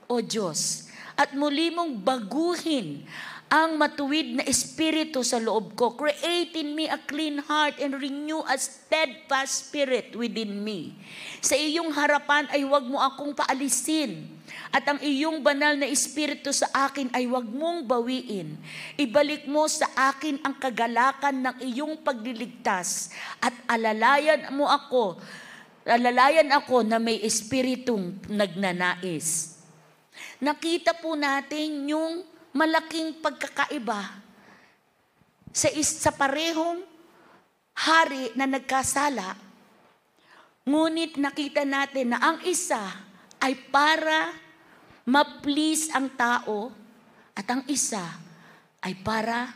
[0.09, 3.05] O Diyos, at muli mong baguhin
[3.53, 5.93] ang matuwid na espiritu sa loob ko.
[5.93, 10.97] Create in me a clean heart and renew a steadfast spirit within me.
[11.37, 14.25] Sa iyong harapan ay huwag mo akong paalisin
[14.73, 18.57] at ang iyong banal na espiritu sa akin ay huwag mong bawiin.
[18.97, 25.21] Ibalik mo sa akin ang kagalakan ng iyong pagliligtas at alalayan mo ako,
[25.85, 29.61] alalayan ako na may espiritong nagnanais.
[30.41, 34.21] Nakita po natin yung malaking pagkakaiba
[35.53, 36.81] sa, is, sa parehong
[37.77, 39.37] hari na nagkasala.
[40.63, 42.81] Ngunit nakita natin na ang isa
[43.43, 44.42] ay para
[45.03, 46.71] ma-please ang tao
[47.35, 48.03] at ang isa
[48.79, 49.51] ay para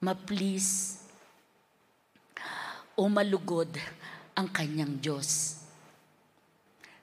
[0.00, 1.00] ma-please
[2.96, 3.72] o malugod
[4.36, 5.60] ang kanyang Diyos.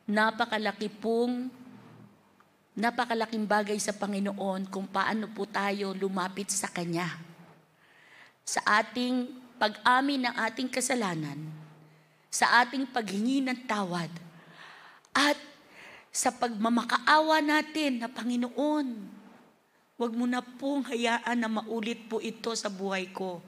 [0.10, 1.50] Napakalaki pong
[2.74, 7.06] napakalaking bagay sa Panginoon kung paano po tayo lumapit sa Kanya.
[8.44, 9.30] Sa ating
[9.62, 11.38] pag-amin ng ating kasalanan,
[12.34, 14.10] sa ating paghingi ng tawad,
[15.14, 15.38] at
[16.14, 18.88] sa pagmamakaawa natin na Panginoon,
[19.98, 23.42] huwag mo na pong hayaan na maulit po ito sa buhay ko.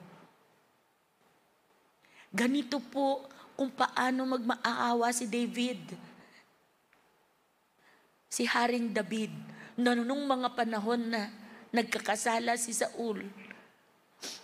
[2.33, 5.95] Ganito po kung paano magmaawa si David
[8.35, 9.31] si Haring David
[9.79, 11.31] na nung mga panahon na
[11.71, 13.23] nagkakasala si Saul.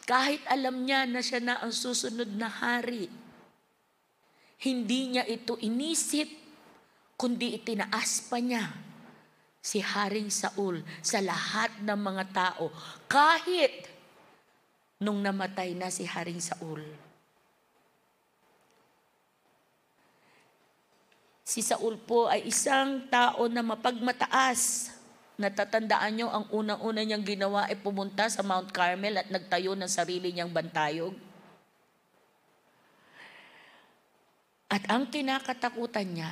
[0.08, 3.12] Kahit alam niya na siya na ang susunod na hari,
[4.64, 6.32] hindi niya ito inisip,
[7.22, 8.66] kundi itinaas pa niya
[9.62, 12.74] si Haring Saul sa lahat ng mga tao.
[13.06, 13.86] Kahit
[14.98, 16.82] nung namatay na si Haring Saul.
[21.46, 24.98] Si Saul po ay isang tao na mapagmataas
[25.42, 30.30] Natatandaan nyo, ang unang-una niyang ginawa ay pumunta sa Mount Carmel at nagtayo ng sarili
[30.30, 31.18] niyang bantayog.
[34.70, 36.30] At ang kinakatakutan niya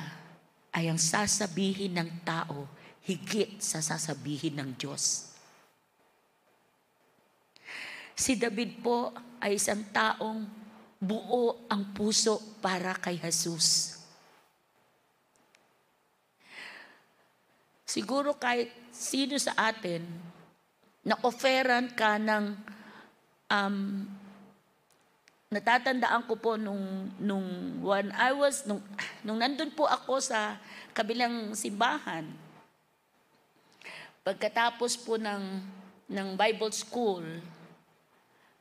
[0.70, 2.66] ay ang sasabihin ng tao
[3.06, 5.34] higit sa sasabihin ng Diyos.
[8.14, 10.44] Si David po ay isang taong
[11.00, 13.96] buo ang puso para kay Jesus.
[17.88, 20.04] Siguro kahit sino sa atin,
[21.00, 22.44] na-offeran ka ng,
[23.48, 23.76] um,
[25.50, 27.42] natatandaan ko po nung, nung
[27.82, 28.78] when I was, nung,
[29.26, 30.54] nung nandun po ako sa
[30.94, 32.22] kabilang simbahan,
[34.22, 35.58] pagkatapos po ng,
[36.06, 37.26] ng Bible school,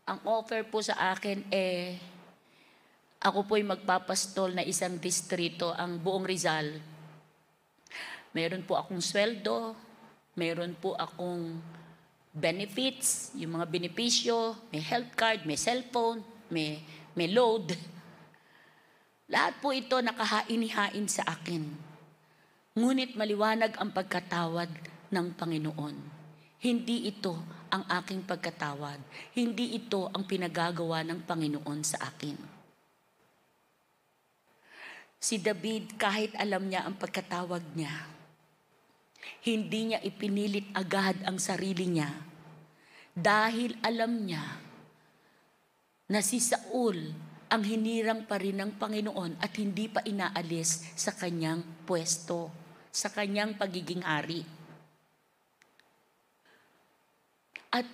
[0.01, 2.01] ang offer po sa akin eh,
[3.21, 6.73] ako po'y magpapastol na isang distrito, ang buong Rizal.
[8.33, 9.77] Meron po akong sweldo,
[10.33, 11.53] meron po akong
[12.33, 16.81] benefits, yung mga benepisyo, may health card, may cellphone, may,
[17.13, 17.73] may load.
[19.29, 21.63] Lahat po ito nakahain-hain sa akin.
[22.77, 24.69] Ngunit maliwanag ang pagkatawad
[25.09, 25.95] ng Panginoon.
[26.59, 27.37] Hindi ito
[27.71, 28.99] ang aking pagkatawad.
[29.37, 32.37] Hindi ito ang pinagagawa ng Panginoon sa akin.
[35.19, 37.91] Si David, kahit alam niya ang pagkatawag niya,
[39.43, 42.07] hindi niya ipinilit agad ang sarili niya
[43.15, 44.68] dahil alam niya
[46.09, 47.13] na si Saul
[47.49, 52.49] ang hinirang pa rin ng Panginoon at hindi pa inaalis sa kanyang pwesto,
[52.89, 54.41] sa kanyang pagiging hari.
[57.69, 57.85] At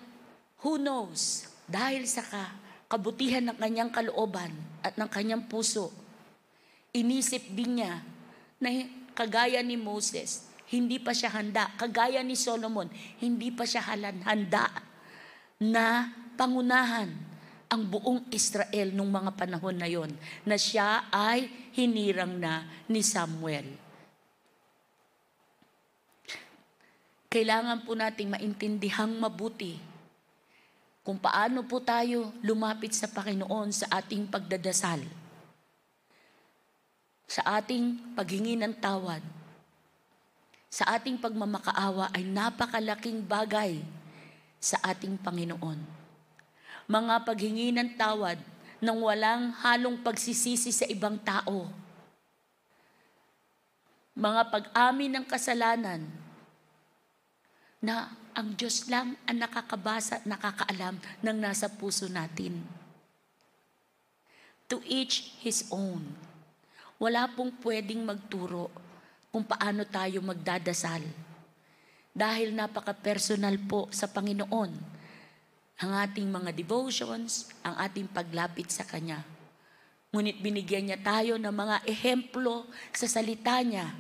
[0.64, 2.24] who knows, dahil sa
[2.88, 5.92] kabutihan ng kanyang kalooban at ng kanyang puso,
[6.96, 8.00] inisip din niya
[8.64, 8.72] na
[9.12, 11.68] kagaya ni Moses, hindi pa siya handa.
[11.76, 12.88] Kagaya ni Solomon,
[13.20, 14.68] hindi pa siya handa
[15.60, 17.35] na pangunahan
[17.70, 20.12] ang buong Israel nung mga panahon na yon
[20.46, 23.66] na siya ay hinirang na ni Samuel.
[27.28, 29.76] Kailangan po nating maintindihang mabuti
[31.04, 35.04] kung paano po tayo lumapit sa Panginoon sa ating pagdadasal,
[37.28, 39.22] sa ating paghingi ng tawad,
[40.72, 43.84] sa ating pagmamakaawa ay napakalaking bagay
[44.58, 46.05] sa ating Panginoon.
[46.86, 48.38] Mga paghingi ng tawad
[48.78, 51.66] nang walang halong pagsisisi sa ibang tao.
[54.14, 56.06] Mga pag-amin ng kasalanan
[57.82, 62.62] na ang Diyos lang ang nakakabasa nakakaalam ng nasa puso natin.
[64.70, 66.06] To each his own.
[67.02, 68.72] Wala pong pwedeng magturo
[69.34, 71.04] kung paano tayo magdadasal.
[72.16, 74.95] Dahil napaka-personal po sa Panginoon
[75.76, 79.20] ang ating mga devotions, ang ating paglapit sa Kanya.
[80.16, 82.64] Ngunit binigyan niya tayo ng mga ehemplo
[82.96, 83.92] sa salita niya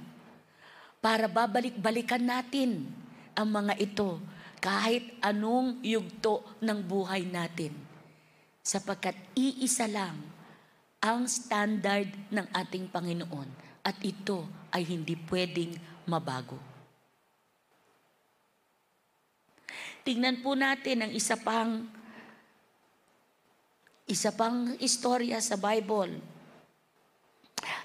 [1.04, 2.88] para babalik-balikan natin
[3.36, 4.24] ang mga ito
[4.64, 7.76] kahit anong yugto ng buhay natin.
[8.64, 10.16] Sapagkat iisa lang
[11.04, 13.50] ang standard ng ating Panginoon
[13.86, 15.78] at ito ay hindi pwedeng
[16.10, 16.75] mabago.
[20.06, 21.89] Tingnan po natin ang isa pang
[24.06, 26.22] isa pang istorya sa Bible.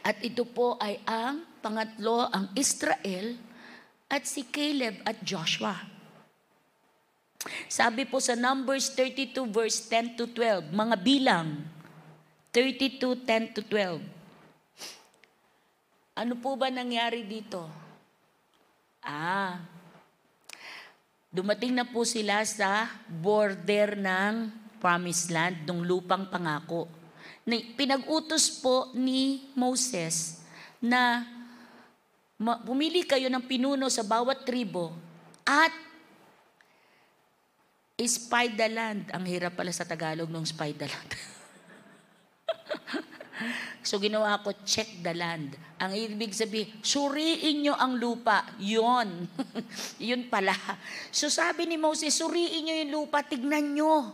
[0.05, 3.41] At ito po ay ang pangatlo, ang Israel
[4.13, 5.81] at si Caleb at Joshua.
[7.73, 11.65] Sabi po sa Numbers 32 verse 10 to 12, mga bilang,
[12.53, 14.05] 32, 10 to 12.
[16.21, 17.65] Ano po ba nangyari dito?
[19.01, 19.57] Ah,
[21.31, 24.51] dumating na po sila sa border ng
[24.83, 26.91] promised land, ng lupang pangako.
[27.79, 30.43] Pinag-utos po ni Moses
[30.83, 31.23] na
[32.67, 34.91] pumili kayo ng pinuno sa bawat tribo
[35.47, 35.71] at
[38.01, 39.07] spy the land.
[39.15, 41.11] Ang hirap pala sa Tagalog ng spy the land.
[43.81, 45.57] So ginawa ko, check the land.
[45.81, 48.45] Ang ibig sabihin, suriin nyo ang lupa.
[48.61, 49.25] Yun.
[50.09, 50.53] Yun pala.
[51.09, 54.13] So sabi ni Moses, suriin nyo yung lupa, tignan nyo.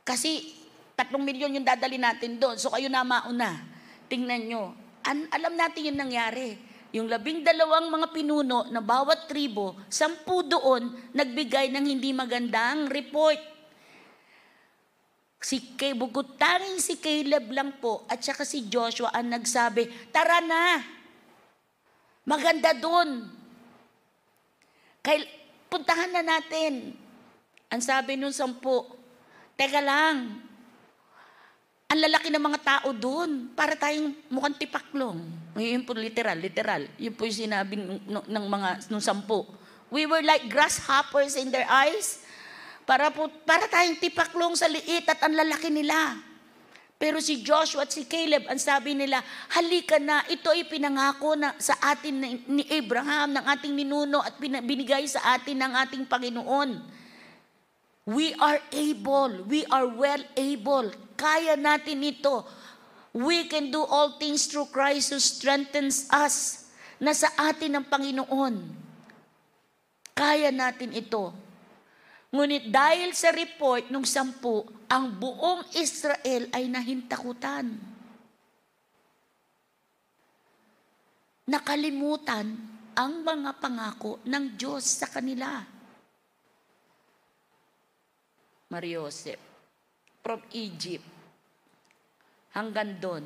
[0.00, 0.56] Kasi
[0.96, 2.56] tatlong milyon yung dadali natin doon.
[2.56, 3.60] So kayo na mauna.
[4.08, 4.72] Tingnan nyo.
[5.04, 6.56] An- alam natin yung nangyari.
[6.94, 13.53] Yung labing dalawang mga pinuno na bawat tribo, sampu doon, nagbigay ng hindi magandang report
[15.44, 20.40] si Kay, bukod tanging si Caleb lang po at saka si Joshua ang nagsabi, tara
[20.40, 20.80] na,
[22.24, 23.28] maganda doon.
[25.04, 25.28] Kay,
[25.68, 26.96] puntahan na natin.
[27.68, 28.88] Ang sabi nung sampu,
[29.52, 30.40] teka lang,
[31.92, 35.20] ang lalaki ng mga tao doon, para tayong mukhang tipaklong.
[35.60, 36.88] Yun po literal, literal.
[36.96, 39.44] Yun po yung sinabi ng, ng mga nung sampu.
[39.92, 42.23] We were like grasshoppers in their eyes.
[42.84, 46.20] Para, po, para tayong tipaklong sa liit at ang lalaki nila.
[47.00, 49.20] Pero si Joshua at si Caleb, ang sabi nila,
[49.52, 55.04] halika na, ito ay pinangako na sa atin ni Abraham, ng ating ninuno at binigay
[55.04, 56.70] sa atin ng ating Panginoon.
[58.04, 60.92] We are able, we are well able.
[61.16, 62.44] Kaya natin ito.
[63.12, 66.68] We can do all things through Christ who strengthens us.
[67.00, 68.54] Nasa atin ng Panginoon.
[70.14, 71.43] Kaya natin ito.
[72.34, 77.78] Ngunit dahil sa report ng sampu, ang buong Israel ay nahintakutan.
[81.46, 82.46] Nakalimutan
[82.98, 85.62] ang mga pangako ng Diyos sa kanila.
[88.74, 89.38] Mariosep,
[90.18, 91.06] from Egypt,
[92.50, 93.22] hanggang doon.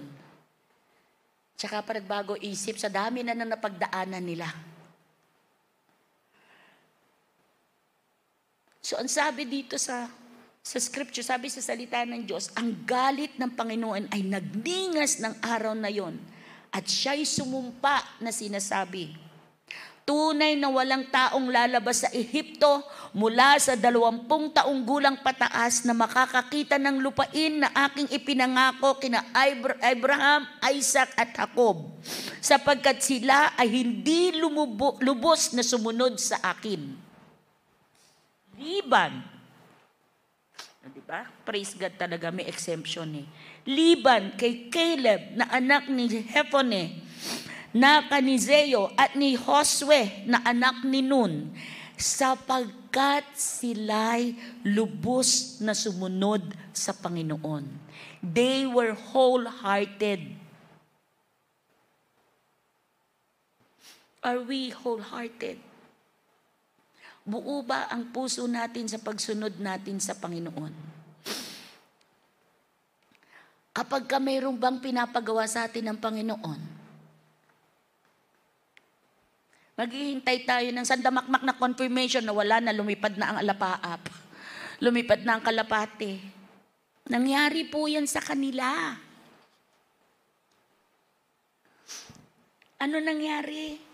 [1.57, 4.53] Tsaka pa nagbago isip sa dami na na napagdaanan nila.
[8.89, 10.09] So ang sabi dito sa
[10.64, 15.76] sa scripture, sabi sa salita ng Diyos, ang galit ng Panginoon ay nagningas ng araw
[15.76, 16.16] na yon
[16.72, 19.12] at siya'y sumumpa na sinasabi,
[20.09, 22.80] Tunay na walang taong lalabas sa Ehipto
[23.12, 29.20] mula sa dalawampung taong gulang pataas na makakakita ng lupain na aking ipinangako kina
[29.84, 31.93] Abraham, Isaac at Jacob
[32.41, 37.08] sapagkat sila ay hindi lumubo, lubos na sumunod sa akin.
[38.59, 39.39] Liban.
[40.89, 41.29] Di ba?
[41.45, 43.27] Praise God talaga, may exemption eh.
[43.69, 47.05] Liban kay Caleb na anak ni Hephone,
[47.77, 51.53] na kanizeo at ni Josue na anak ni Nun,
[51.93, 54.33] sapagkat sila'y
[54.65, 56.41] lubos na sumunod
[56.73, 57.69] sa Panginoon.
[58.25, 60.25] They were wholehearted.
[64.25, 65.68] Are we wholehearted?
[67.29, 70.72] Buo ba ang puso natin sa pagsunod natin sa Panginoon?
[73.76, 76.61] Kapag ka mayroong bang pinapagawa sa atin ng Panginoon,
[79.76, 84.09] maghihintay tayo ng sandamakmak na confirmation na wala na, lumipad na ang alapaap.
[84.81, 86.16] Lumipad na ang kalapate.
[87.12, 88.97] Nangyari po yan sa kanila.
[92.81, 93.88] Ano nangyari?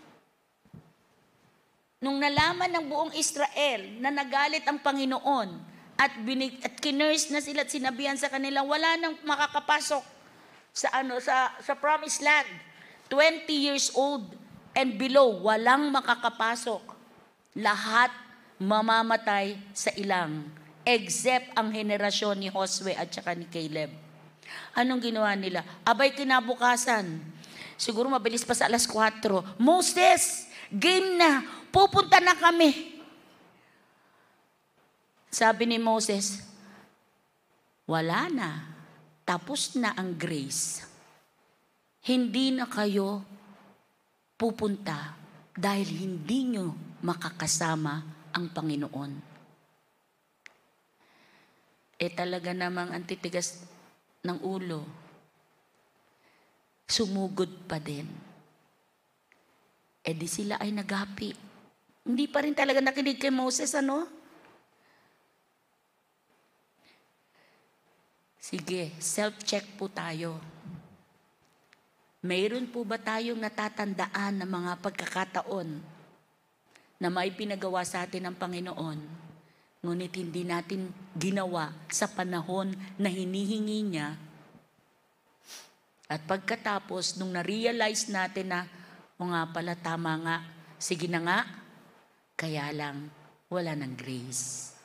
[2.05, 5.49] Nung nalaman ng buong Israel na nagalit ang Panginoon
[5.97, 10.05] at, binig, at kinurse na sila at sinabihan sa kanila, wala nang makakapasok
[10.69, 12.45] sa, ano, sa, sa promised land.
[13.09, 14.21] 20 years old
[14.77, 16.93] and below, walang makakapasok.
[17.57, 18.13] Lahat
[18.61, 20.45] mamamatay sa ilang,
[20.85, 23.89] except ang henerasyon ni Josue at saka ni Caleb.
[24.77, 25.65] Anong ginawa nila?
[25.81, 27.17] Abay kinabukasan,
[27.81, 32.95] siguro mabilis pa sa alas 4, Moses, game na, pupunta na kami.
[35.29, 36.39] Sabi ni Moses,
[37.83, 38.51] wala na.
[39.25, 40.85] Tapos na ang grace.
[42.05, 43.25] Hindi na kayo
[44.37, 45.17] pupunta
[45.57, 47.93] dahil hindi nyo makakasama
[48.31, 49.11] ang Panginoon.
[51.95, 53.63] Eh talaga namang antitigas
[54.21, 54.83] ng ulo.
[56.85, 58.24] Sumugod pa din.
[60.05, 61.33] Eh di sila ay nagapi.
[62.05, 64.05] Hindi pa rin talaga nakinig kay Moses, ano?
[68.37, 70.37] Sige, self-check po tayo.
[72.21, 75.69] Mayroon po ba tayong natatandaan ng mga pagkakataon
[77.01, 78.99] na may pinagawa sa atin ng Panginoon,
[79.81, 84.13] ngunit hindi natin ginawa sa panahon na hinihingi niya?
[86.05, 88.69] At pagkatapos, nung na-realize natin na,
[89.15, 90.37] o nga pala, tama nga,
[90.75, 91.39] sige na nga,
[92.35, 93.07] kaya lang,
[93.47, 94.75] wala ng grace.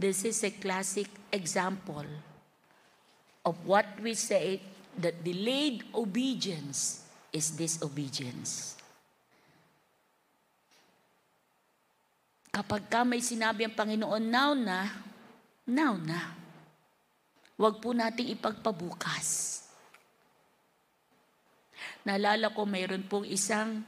[0.00, 2.08] This is a classic example
[3.44, 4.58] of what we say
[4.96, 8.80] that delayed obedience is disobedience.
[12.50, 14.90] Kapag ka may sinabi ang Panginoon, now na,
[15.68, 16.34] now na.
[17.54, 19.59] Huwag po nating ipagpabukas.
[22.06, 23.84] Naalala ko mayroon pong isang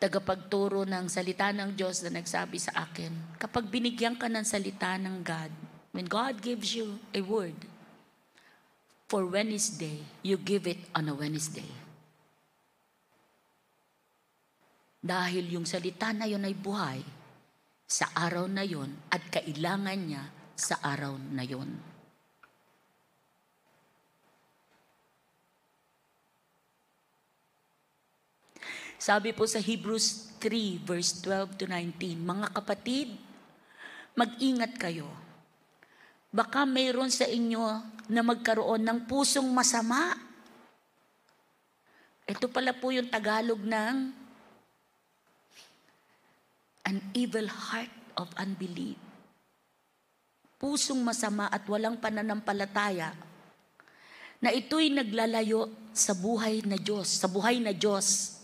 [0.00, 5.20] tagapagturo ng salita ng Diyos na nagsabi sa akin, kapag binigyan ka ng salita ng
[5.20, 5.52] God,
[5.92, 7.56] when God gives you a word,
[9.10, 11.66] for Wednesday, you give it on a Wednesday.
[15.02, 17.02] Dahil yung salita na yon ay buhay
[17.90, 21.74] sa araw na yon at kailangan niya sa araw na yon.
[29.00, 33.16] Sabi po sa Hebrews 3 verse 12 to 19, Mga kapatid,
[34.12, 35.08] mag-ingat kayo.
[36.28, 37.80] Baka mayroon sa inyo
[38.12, 40.12] na magkaroon ng pusong masama.
[42.28, 43.96] Ito pala po yung Tagalog ng
[46.84, 47.90] an evil heart
[48.20, 49.00] of unbelief.
[50.60, 53.16] Pusong masama at walang pananampalataya
[54.44, 58.39] na ito'y naglalayo sa buhay na Diyos, sa buhay na Diyos.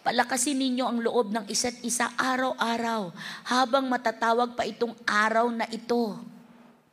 [0.00, 3.12] Palakasin ninyo ang loob ng isa't isa araw-araw
[3.46, 6.16] habang matatawag pa itong araw na ito.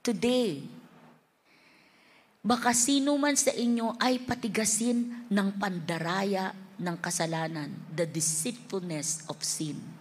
[0.04, 0.64] Today.
[2.40, 9.98] Baka sino man sa inyo ay patigasin ng pandaraya ng kasalanan, the deceitfulness of sin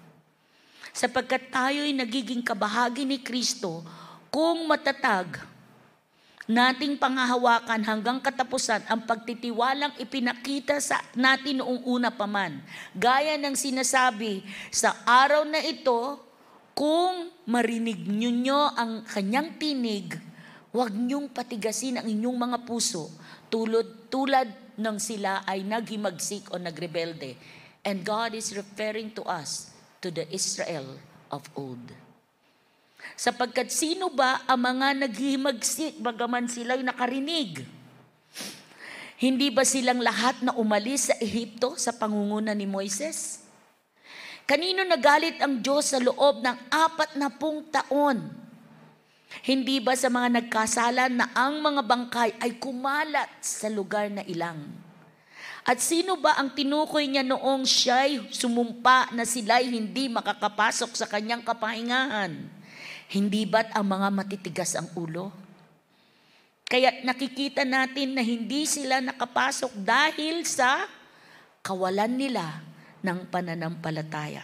[0.97, 3.85] sapagkat tayo'y nagiging kabahagi ni Kristo
[4.33, 5.45] kung matatag
[6.47, 12.63] nating pangahawakan hanggang katapusan ang pagtitiwalang ipinakita sa natin noong una pa man.
[12.95, 16.23] Gaya ng sinasabi, sa araw na ito,
[16.71, 20.15] kung marinig ninyo ang kanyang tinig,
[20.71, 23.11] huwag niyong patigasin ang inyong mga puso
[23.51, 27.35] tulad, tulad ng sila ay naghimagsik o nagrebelde.
[27.87, 29.73] And God is referring to us
[30.03, 30.99] to the Israel
[31.31, 32.06] of old.
[33.15, 37.63] Sapagkat sino ba ang mga naghihimagsik bagaman sila'y nakarinig?
[39.17, 43.47] Hindi ba silang lahat na umalis sa Ehipto sa pangunguna ni Moises?
[44.45, 48.47] Kanino nagalit ang Diyos sa loob ng apat na pung taon?
[49.43, 54.61] Hindi ba sa mga nagkasala na ang mga bangkay ay kumalat sa lugar na ilang?
[55.67, 61.43] At sino ba ang tinukoy niya noong siya'y sumumpa na sila'y hindi makakapasok sa kanyang
[61.43, 62.39] kapahingahan?
[63.07, 65.31] Hindi ba't ang mga matitigas ang ulo?
[66.67, 70.83] Kaya nakikita natin na hindi sila nakapasok dahil sa
[71.63, 72.59] kawalan nila
[73.07, 74.43] ng pananampalataya.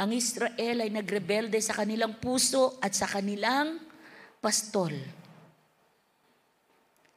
[0.00, 3.78] Ang Israel ay nagrebelde sa kanilang puso at sa kanilang
[4.40, 4.96] pastol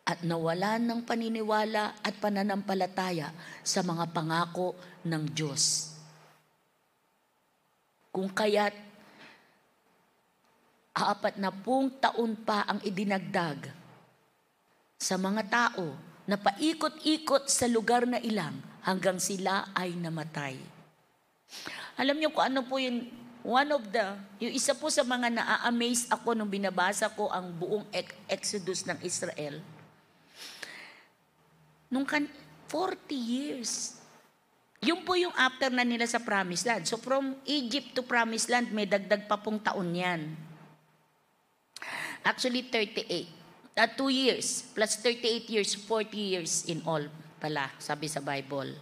[0.07, 5.96] at nawalan ng paniniwala at pananampalataya sa mga pangako ng Diyos.
[8.17, 8.73] Kung kaya't
[10.97, 13.69] apat na pung taon pa ang idinagdag
[14.97, 15.93] sa mga tao
[16.25, 20.57] na paikot-ikot sa lugar na ilang hanggang sila ay namatay.
[22.01, 23.05] Alam niyo kung ano po yung
[23.45, 27.85] one of the, yung isa po sa mga naa-amaze ako nung binabasa ko ang buong
[28.25, 29.61] Exodus ng Israel
[31.87, 32.27] Nung kan
[32.67, 33.95] 40 years.
[34.87, 36.87] Yun po yung after na nila sa Promised Land.
[36.87, 40.31] So from Egypt to Promised Land, may dagdag pa pong taon yan.
[42.23, 43.75] Actually, 38.
[43.75, 47.03] At uh, 2 years, plus 38 years, 40 years in all
[47.35, 48.79] pala, sabi sa Bible.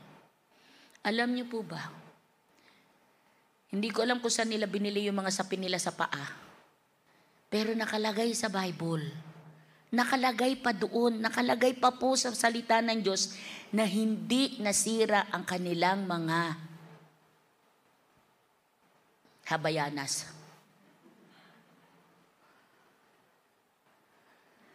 [1.02, 1.90] Alam niyo po ba?
[3.74, 6.32] Hindi ko alam kung saan nila binili yung mga sapin nila sa paa.
[7.50, 9.25] Pero nakalagay sa Bible
[9.96, 13.32] Nakalagay pa doon, nakalagay pa po sa salita ng Diyos
[13.72, 16.40] na hindi nasira ang kanilang mga
[19.48, 20.28] habayanas.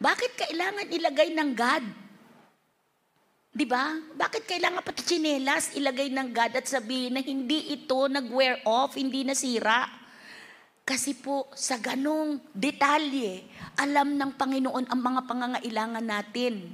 [0.01, 1.85] Bakit kailangan ilagay ng God?
[3.53, 3.93] Di ba?
[4.17, 9.21] Bakit kailangan pati chinelas ilagay ng God at sabihin na hindi ito nag-wear off, hindi
[9.21, 10.00] nasira?
[10.91, 13.47] Kasi po sa ganong detalye,
[13.79, 16.67] alam ng Panginoon ang mga pangangailangan natin.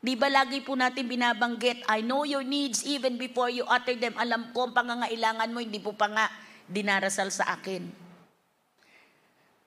[0.00, 4.16] Di ba lagi po natin binabanggit, I know your needs even before you utter them.
[4.16, 6.32] Alam ko ang pangangailangan mo, hindi po pa nga
[6.64, 7.84] dinarasal sa akin.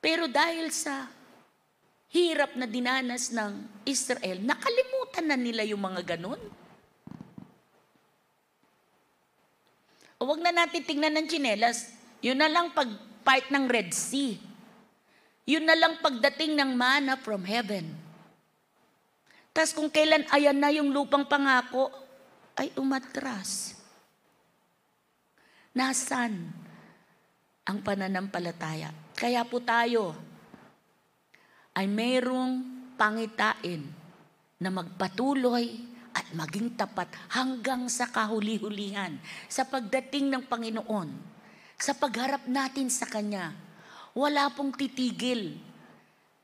[0.02, 1.06] Pero dahil sa
[2.10, 6.42] hirap na dinanas ng Israel, nakalimutan na nila yung mga ganun.
[10.18, 11.94] O wag na natin tingnan ng chinelas.
[12.26, 14.38] Yun na lang pag part ng Red Sea.
[15.48, 17.88] Yun na lang pagdating ng mana from heaven.
[19.56, 21.92] Tapos kung kailan ayan na yung lupang pangako,
[22.54, 23.74] ay umatras.
[25.74, 26.54] Nasaan
[27.66, 28.94] ang pananampalataya?
[29.18, 30.14] Kaya po tayo
[31.74, 32.62] ay mayroong
[32.94, 33.82] pangitain
[34.62, 35.82] na magpatuloy
[36.14, 39.18] at maging tapat hanggang sa kahuli-hulihan
[39.50, 41.10] sa pagdating ng Panginoon,
[41.78, 43.54] sa pagharap natin sa Kanya.
[44.14, 45.58] Wala pong titigil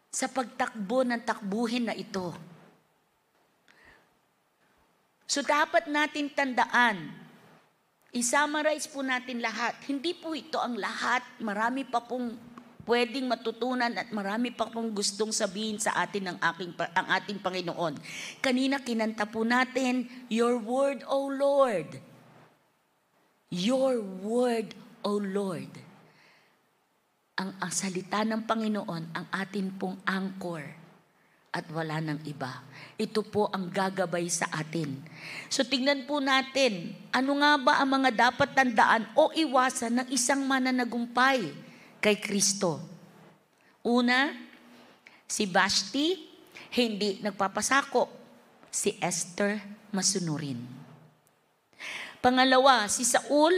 [0.09, 2.33] sa pagtakbo ng takbuhin na ito.
[5.29, 7.13] So dapat natin tandaan,
[8.09, 9.77] i-summarize po natin lahat.
[9.85, 12.33] Hindi po ito ang lahat, marami pa pong
[12.89, 17.93] pwedeng matutunan at marami pa pong gustong sabihin sa atin ng aking, ang ating Panginoon.
[18.41, 22.01] Kanina kinanta po natin, Your Word, O Lord.
[23.53, 24.73] Your Word,
[25.05, 25.71] O Lord.
[27.39, 30.63] Ang, ang salita ng Panginoon, ang atin pong anchor
[31.49, 32.61] at wala ng iba.
[32.99, 35.01] Ito po ang gagabay sa atin.
[35.49, 40.45] So tingnan po natin, ano nga ba ang mga dapat tandaan o iwasan ng isang
[40.45, 41.49] mananagumpay
[41.97, 42.77] kay Kristo.
[43.81, 44.29] Una,
[45.25, 46.27] si Basti,
[46.77, 48.19] hindi nagpapasakop.
[48.69, 49.57] Si Esther,
[49.89, 50.61] masunurin.
[52.21, 53.55] Pangalawa, si Saul,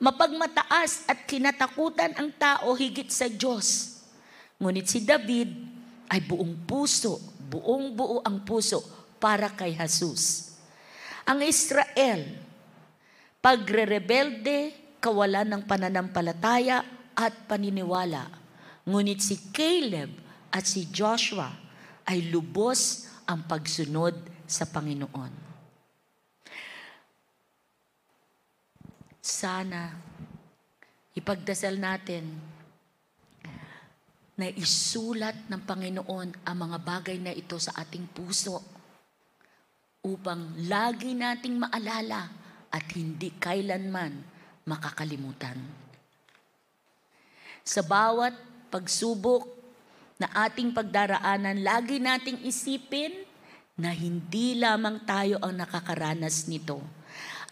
[0.00, 4.00] mapagmataas at kinatakutan ang tao higit sa Diyos.
[4.56, 5.52] Ngunit si David
[6.08, 7.20] ay buong puso,
[7.52, 8.80] buong buo ang puso
[9.20, 10.56] para kay Jesus.
[11.28, 12.24] Ang Israel,
[13.44, 16.82] pagre-rebelde, kawalan ng pananampalataya,
[17.20, 18.32] at paniniwala.
[18.88, 20.08] Ngunit si Caleb
[20.48, 21.52] at si Joshua
[22.08, 24.16] ay lubos ang pagsunod
[24.48, 25.49] sa Panginoon.
[29.20, 29.92] Sana
[31.12, 32.24] ipagdasal natin
[34.40, 38.56] na isulat ng Panginoon ang mga bagay na ito sa ating puso
[40.00, 42.32] upang lagi nating maalala
[42.72, 44.16] at hindi kailanman
[44.64, 45.60] makakalimutan.
[47.60, 48.32] Sa bawat
[48.72, 49.44] pagsubok
[50.16, 53.12] na ating pagdaraanan, lagi nating isipin
[53.76, 56.80] na hindi lamang tayo ang nakakaranas nito.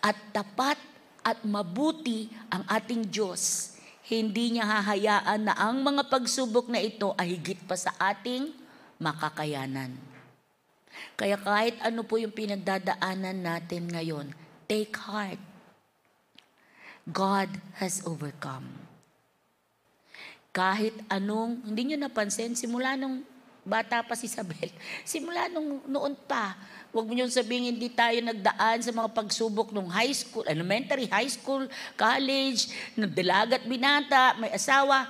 [0.01, 0.81] At tapat
[1.23, 3.75] at mabuti ang ating Diyos.
[4.09, 8.51] Hindi niya hahayaan na ang mga pagsubok na ito ay higit pa sa ating
[8.97, 9.93] makakayanan.
[11.14, 14.27] Kaya kahit ano po yung pinagdadaanan natin ngayon,
[14.66, 15.41] take heart.
[17.09, 17.49] God
[17.81, 18.69] has overcome.
[20.53, 23.25] Kahit anong, hindi nyo napansin, simula nung
[23.69, 24.73] bata pa si Isabel,
[25.09, 26.57] simula nung noon pa,
[26.93, 31.28] huwag mo nyo sabihin hindi tayo nagdaan sa mga pagsubok nung high school, elementary, high
[31.28, 35.09] school, college, nagdalagat binata, may asawa.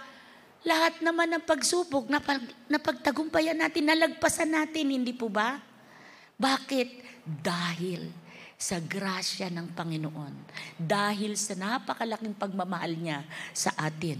[0.66, 5.62] Lahat naman ng pagsubok, napag, napagtagumpayan natin, nalagpasan natin, hindi po ba?
[6.34, 7.06] Bakit?
[7.24, 8.10] Dahil
[8.58, 10.34] sa grasya ng Panginoon.
[10.74, 13.22] Dahil sa napakalaking pagmamahal niya
[13.54, 14.18] sa atin.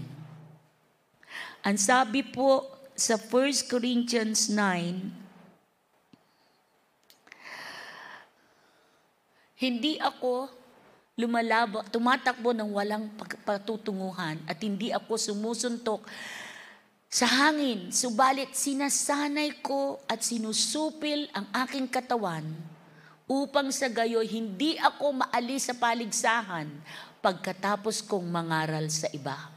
[1.59, 2.63] Ang sabi po
[2.95, 5.28] sa 1 Corinthians 9,
[9.59, 10.47] hindi ako
[11.19, 13.11] lumalabo, tumatakbo ng walang
[13.43, 16.07] patutunguhan at hindi ako sumusuntok
[17.09, 22.45] sa hangin, subalit sinasanay ko at sinusupil ang aking katawan
[23.25, 26.69] upang sa gayoy hindi ako maalis sa paligsahan
[27.19, 29.49] pagkatapos kong mangaral sa iba.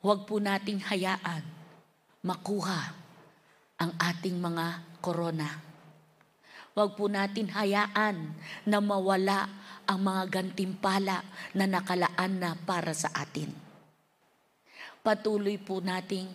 [0.00, 1.44] Huwag po nating hayaan
[2.24, 2.96] makuha
[3.76, 5.73] ang ating mga korona.
[6.74, 8.34] Huwag po natin hayaan
[8.66, 9.46] na mawala
[9.86, 11.22] ang mga gantimpala
[11.54, 13.46] na nakalaan na para sa atin.
[14.98, 16.26] Patuloy po nating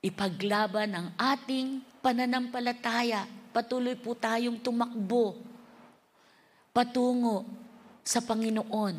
[0.00, 3.28] ipaglaban ang ating pananampalataya.
[3.52, 5.36] Patuloy po tayong tumakbo
[6.72, 7.44] patungo
[8.06, 8.96] sa Panginoon.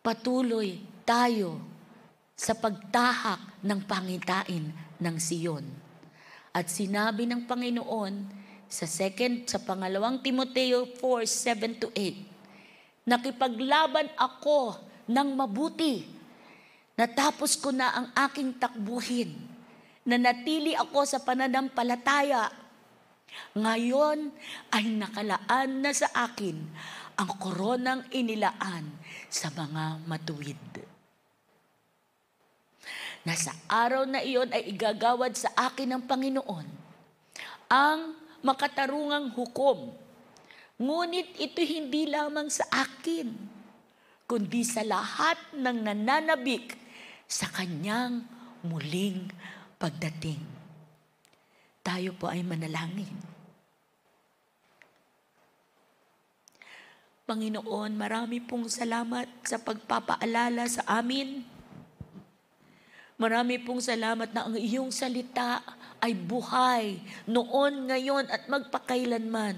[0.00, 1.60] Patuloy tayo
[2.32, 5.66] sa pagtahak ng pangitain ng Siyon.
[6.56, 8.39] At sinabi ng Panginoon
[8.70, 14.78] sa second sa pangalawang Timoteo 4:7 to 8, nakipaglaban ako
[15.10, 16.06] ng mabuti.
[16.94, 19.34] Natapos ko na ang aking takbuhin.
[20.06, 22.46] Nanatili ako sa pananampalataya.
[23.58, 24.30] Ngayon
[24.70, 26.56] ay nakalaan na sa akin
[27.18, 28.86] ang koronang inilaan
[29.26, 30.58] sa mga matuwid
[33.20, 36.66] na sa araw na iyon ay igagawad sa akin ng Panginoon
[37.68, 39.92] ang makatarungang hukom.
[40.80, 43.28] Ngunit ito hindi lamang sa akin,
[44.24, 46.72] kundi sa lahat ng nananabik
[47.28, 48.24] sa kanyang
[48.64, 49.28] muling
[49.76, 50.40] pagdating.
[51.84, 53.12] Tayo po ay manalangin.
[57.30, 61.46] Panginoon, marami pong salamat sa pagpapaalala sa amin.
[63.20, 65.62] Marami pong salamat na ang iyong salita
[66.00, 66.98] ay buhay
[67.28, 69.56] noon, ngayon at magpakailanman.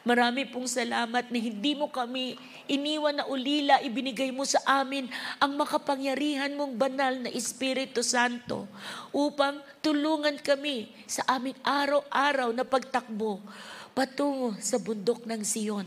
[0.00, 2.34] Marami pong salamat na hindi mo kami
[2.66, 5.06] iniwan na ulila, ibinigay mo sa amin
[5.36, 8.64] ang makapangyarihan mong banal na Espiritu Santo
[9.12, 13.44] upang tulungan kami sa aming araw-araw na pagtakbo
[13.92, 15.86] patungo sa bundok ng Siyon.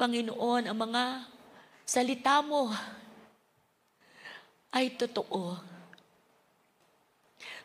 [0.00, 1.28] Panginoon, ang mga
[1.84, 2.72] salita mo
[4.74, 5.73] ay totoo.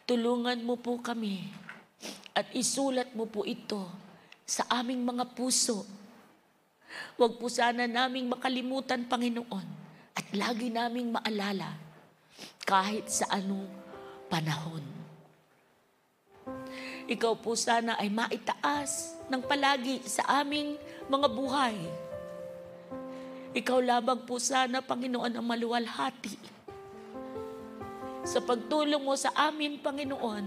[0.10, 1.46] Tulungan mo po kami
[2.34, 3.86] at isulat mo po ito
[4.42, 5.86] sa aming mga puso.
[7.14, 9.68] Huwag po sana naming makalimutan, Panginoon,
[10.18, 11.78] at lagi naming maalala
[12.66, 13.70] kahit sa anong
[14.34, 14.82] panahon.
[17.06, 20.74] Ikaw po sana ay maitaas ng palagi sa aming
[21.06, 21.78] mga buhay.
[23.54, 26.59] Ikaw lamang po sana, Panginoon, ang maluwalhati.
[28.24, 30.46] Sa pagtulong mo sa amin, Panginoon,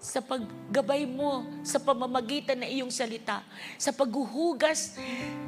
[0.00, 3.44] sa paggabay mo sa pamamagitan ng iyong salita,
[3.76, 4.96] sa paghuhugas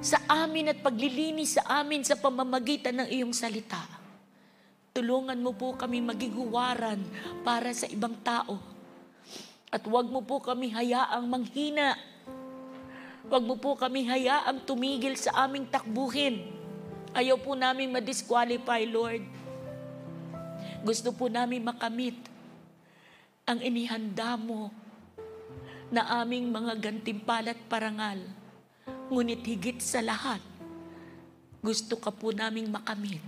[0.04, 3.80] sa amin at paglilinis sa amin sa pamamagitan ng iyong salita.
[4.92, 7.00] Tulungan mo po kami maging huwaran
[7.40, 8.60] para sa ibang tao.
[9.72, 11.96] At huwag mo po kami hayaang manghina
[13.32, 16.42] Huwag mo po kami hayaang tumigil sa aming takbuhin.
[17.16, 19.24] Ayaw po namin ma-disqualify, Lord.
[20.83, 22.18] Gusto po namin makamit
[23.47, 24.70] ang inihanda mo
[25.91, 28.18] na aming mga gantimpala at parangal.
[29.12, 30.41] Ngunit higit sa lahat,
[31.61, 33.22] gusto ka po naming makamit.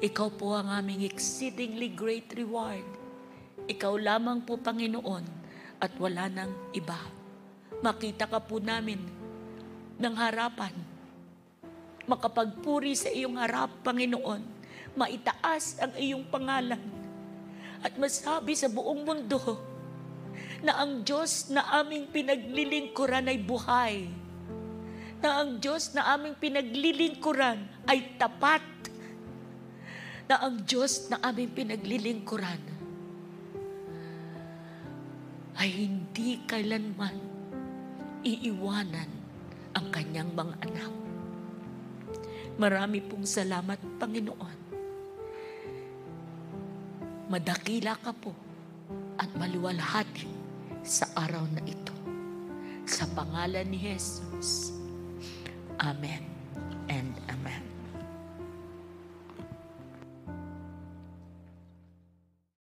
[0.00, 2.86] Ikaw po ang aming exceedingly great reward.
[3.68, 5.24] Ikaw lamang po, Panginoon,
[5.82, 7.20] at wala nang iba
[7.80, 9.00] makita ka po namin
[9.96, 10.72] ng harapan.
[12.04, 14.59] Makapagpuri sa iyong harap, Panginoon.
[14.98, 16.80] Maitaas ang iyong pangalan.
[17.80, 19.40] At masabi sa buong mundo
[20.60, 23.94] na ang Diyos na aming pinaglilingkuran ay buhay.
[25.20, 28.64] Na ang Diyos na aming pinaglilingkuran ay tapat.
[30.28, 32.62] Na ang Diyos na aming pinaglilingkuran
[35.60, 37.20] ay hindi kailanman
[38.24, 39.10] iiwanan
[39.76, 40.92] ang kanyang mga anak.
[42.60, 44.59] Marami pong salamat, Panginoon.
[47.30, 48.34] Madakila ka po
[49.14, 50.26] at maluwalhati
[50.82, 51.94] sa araw na ito.
[52.90, 54.74] Sa pangalan ni Jesus.
[55.78, 56.26] Amen.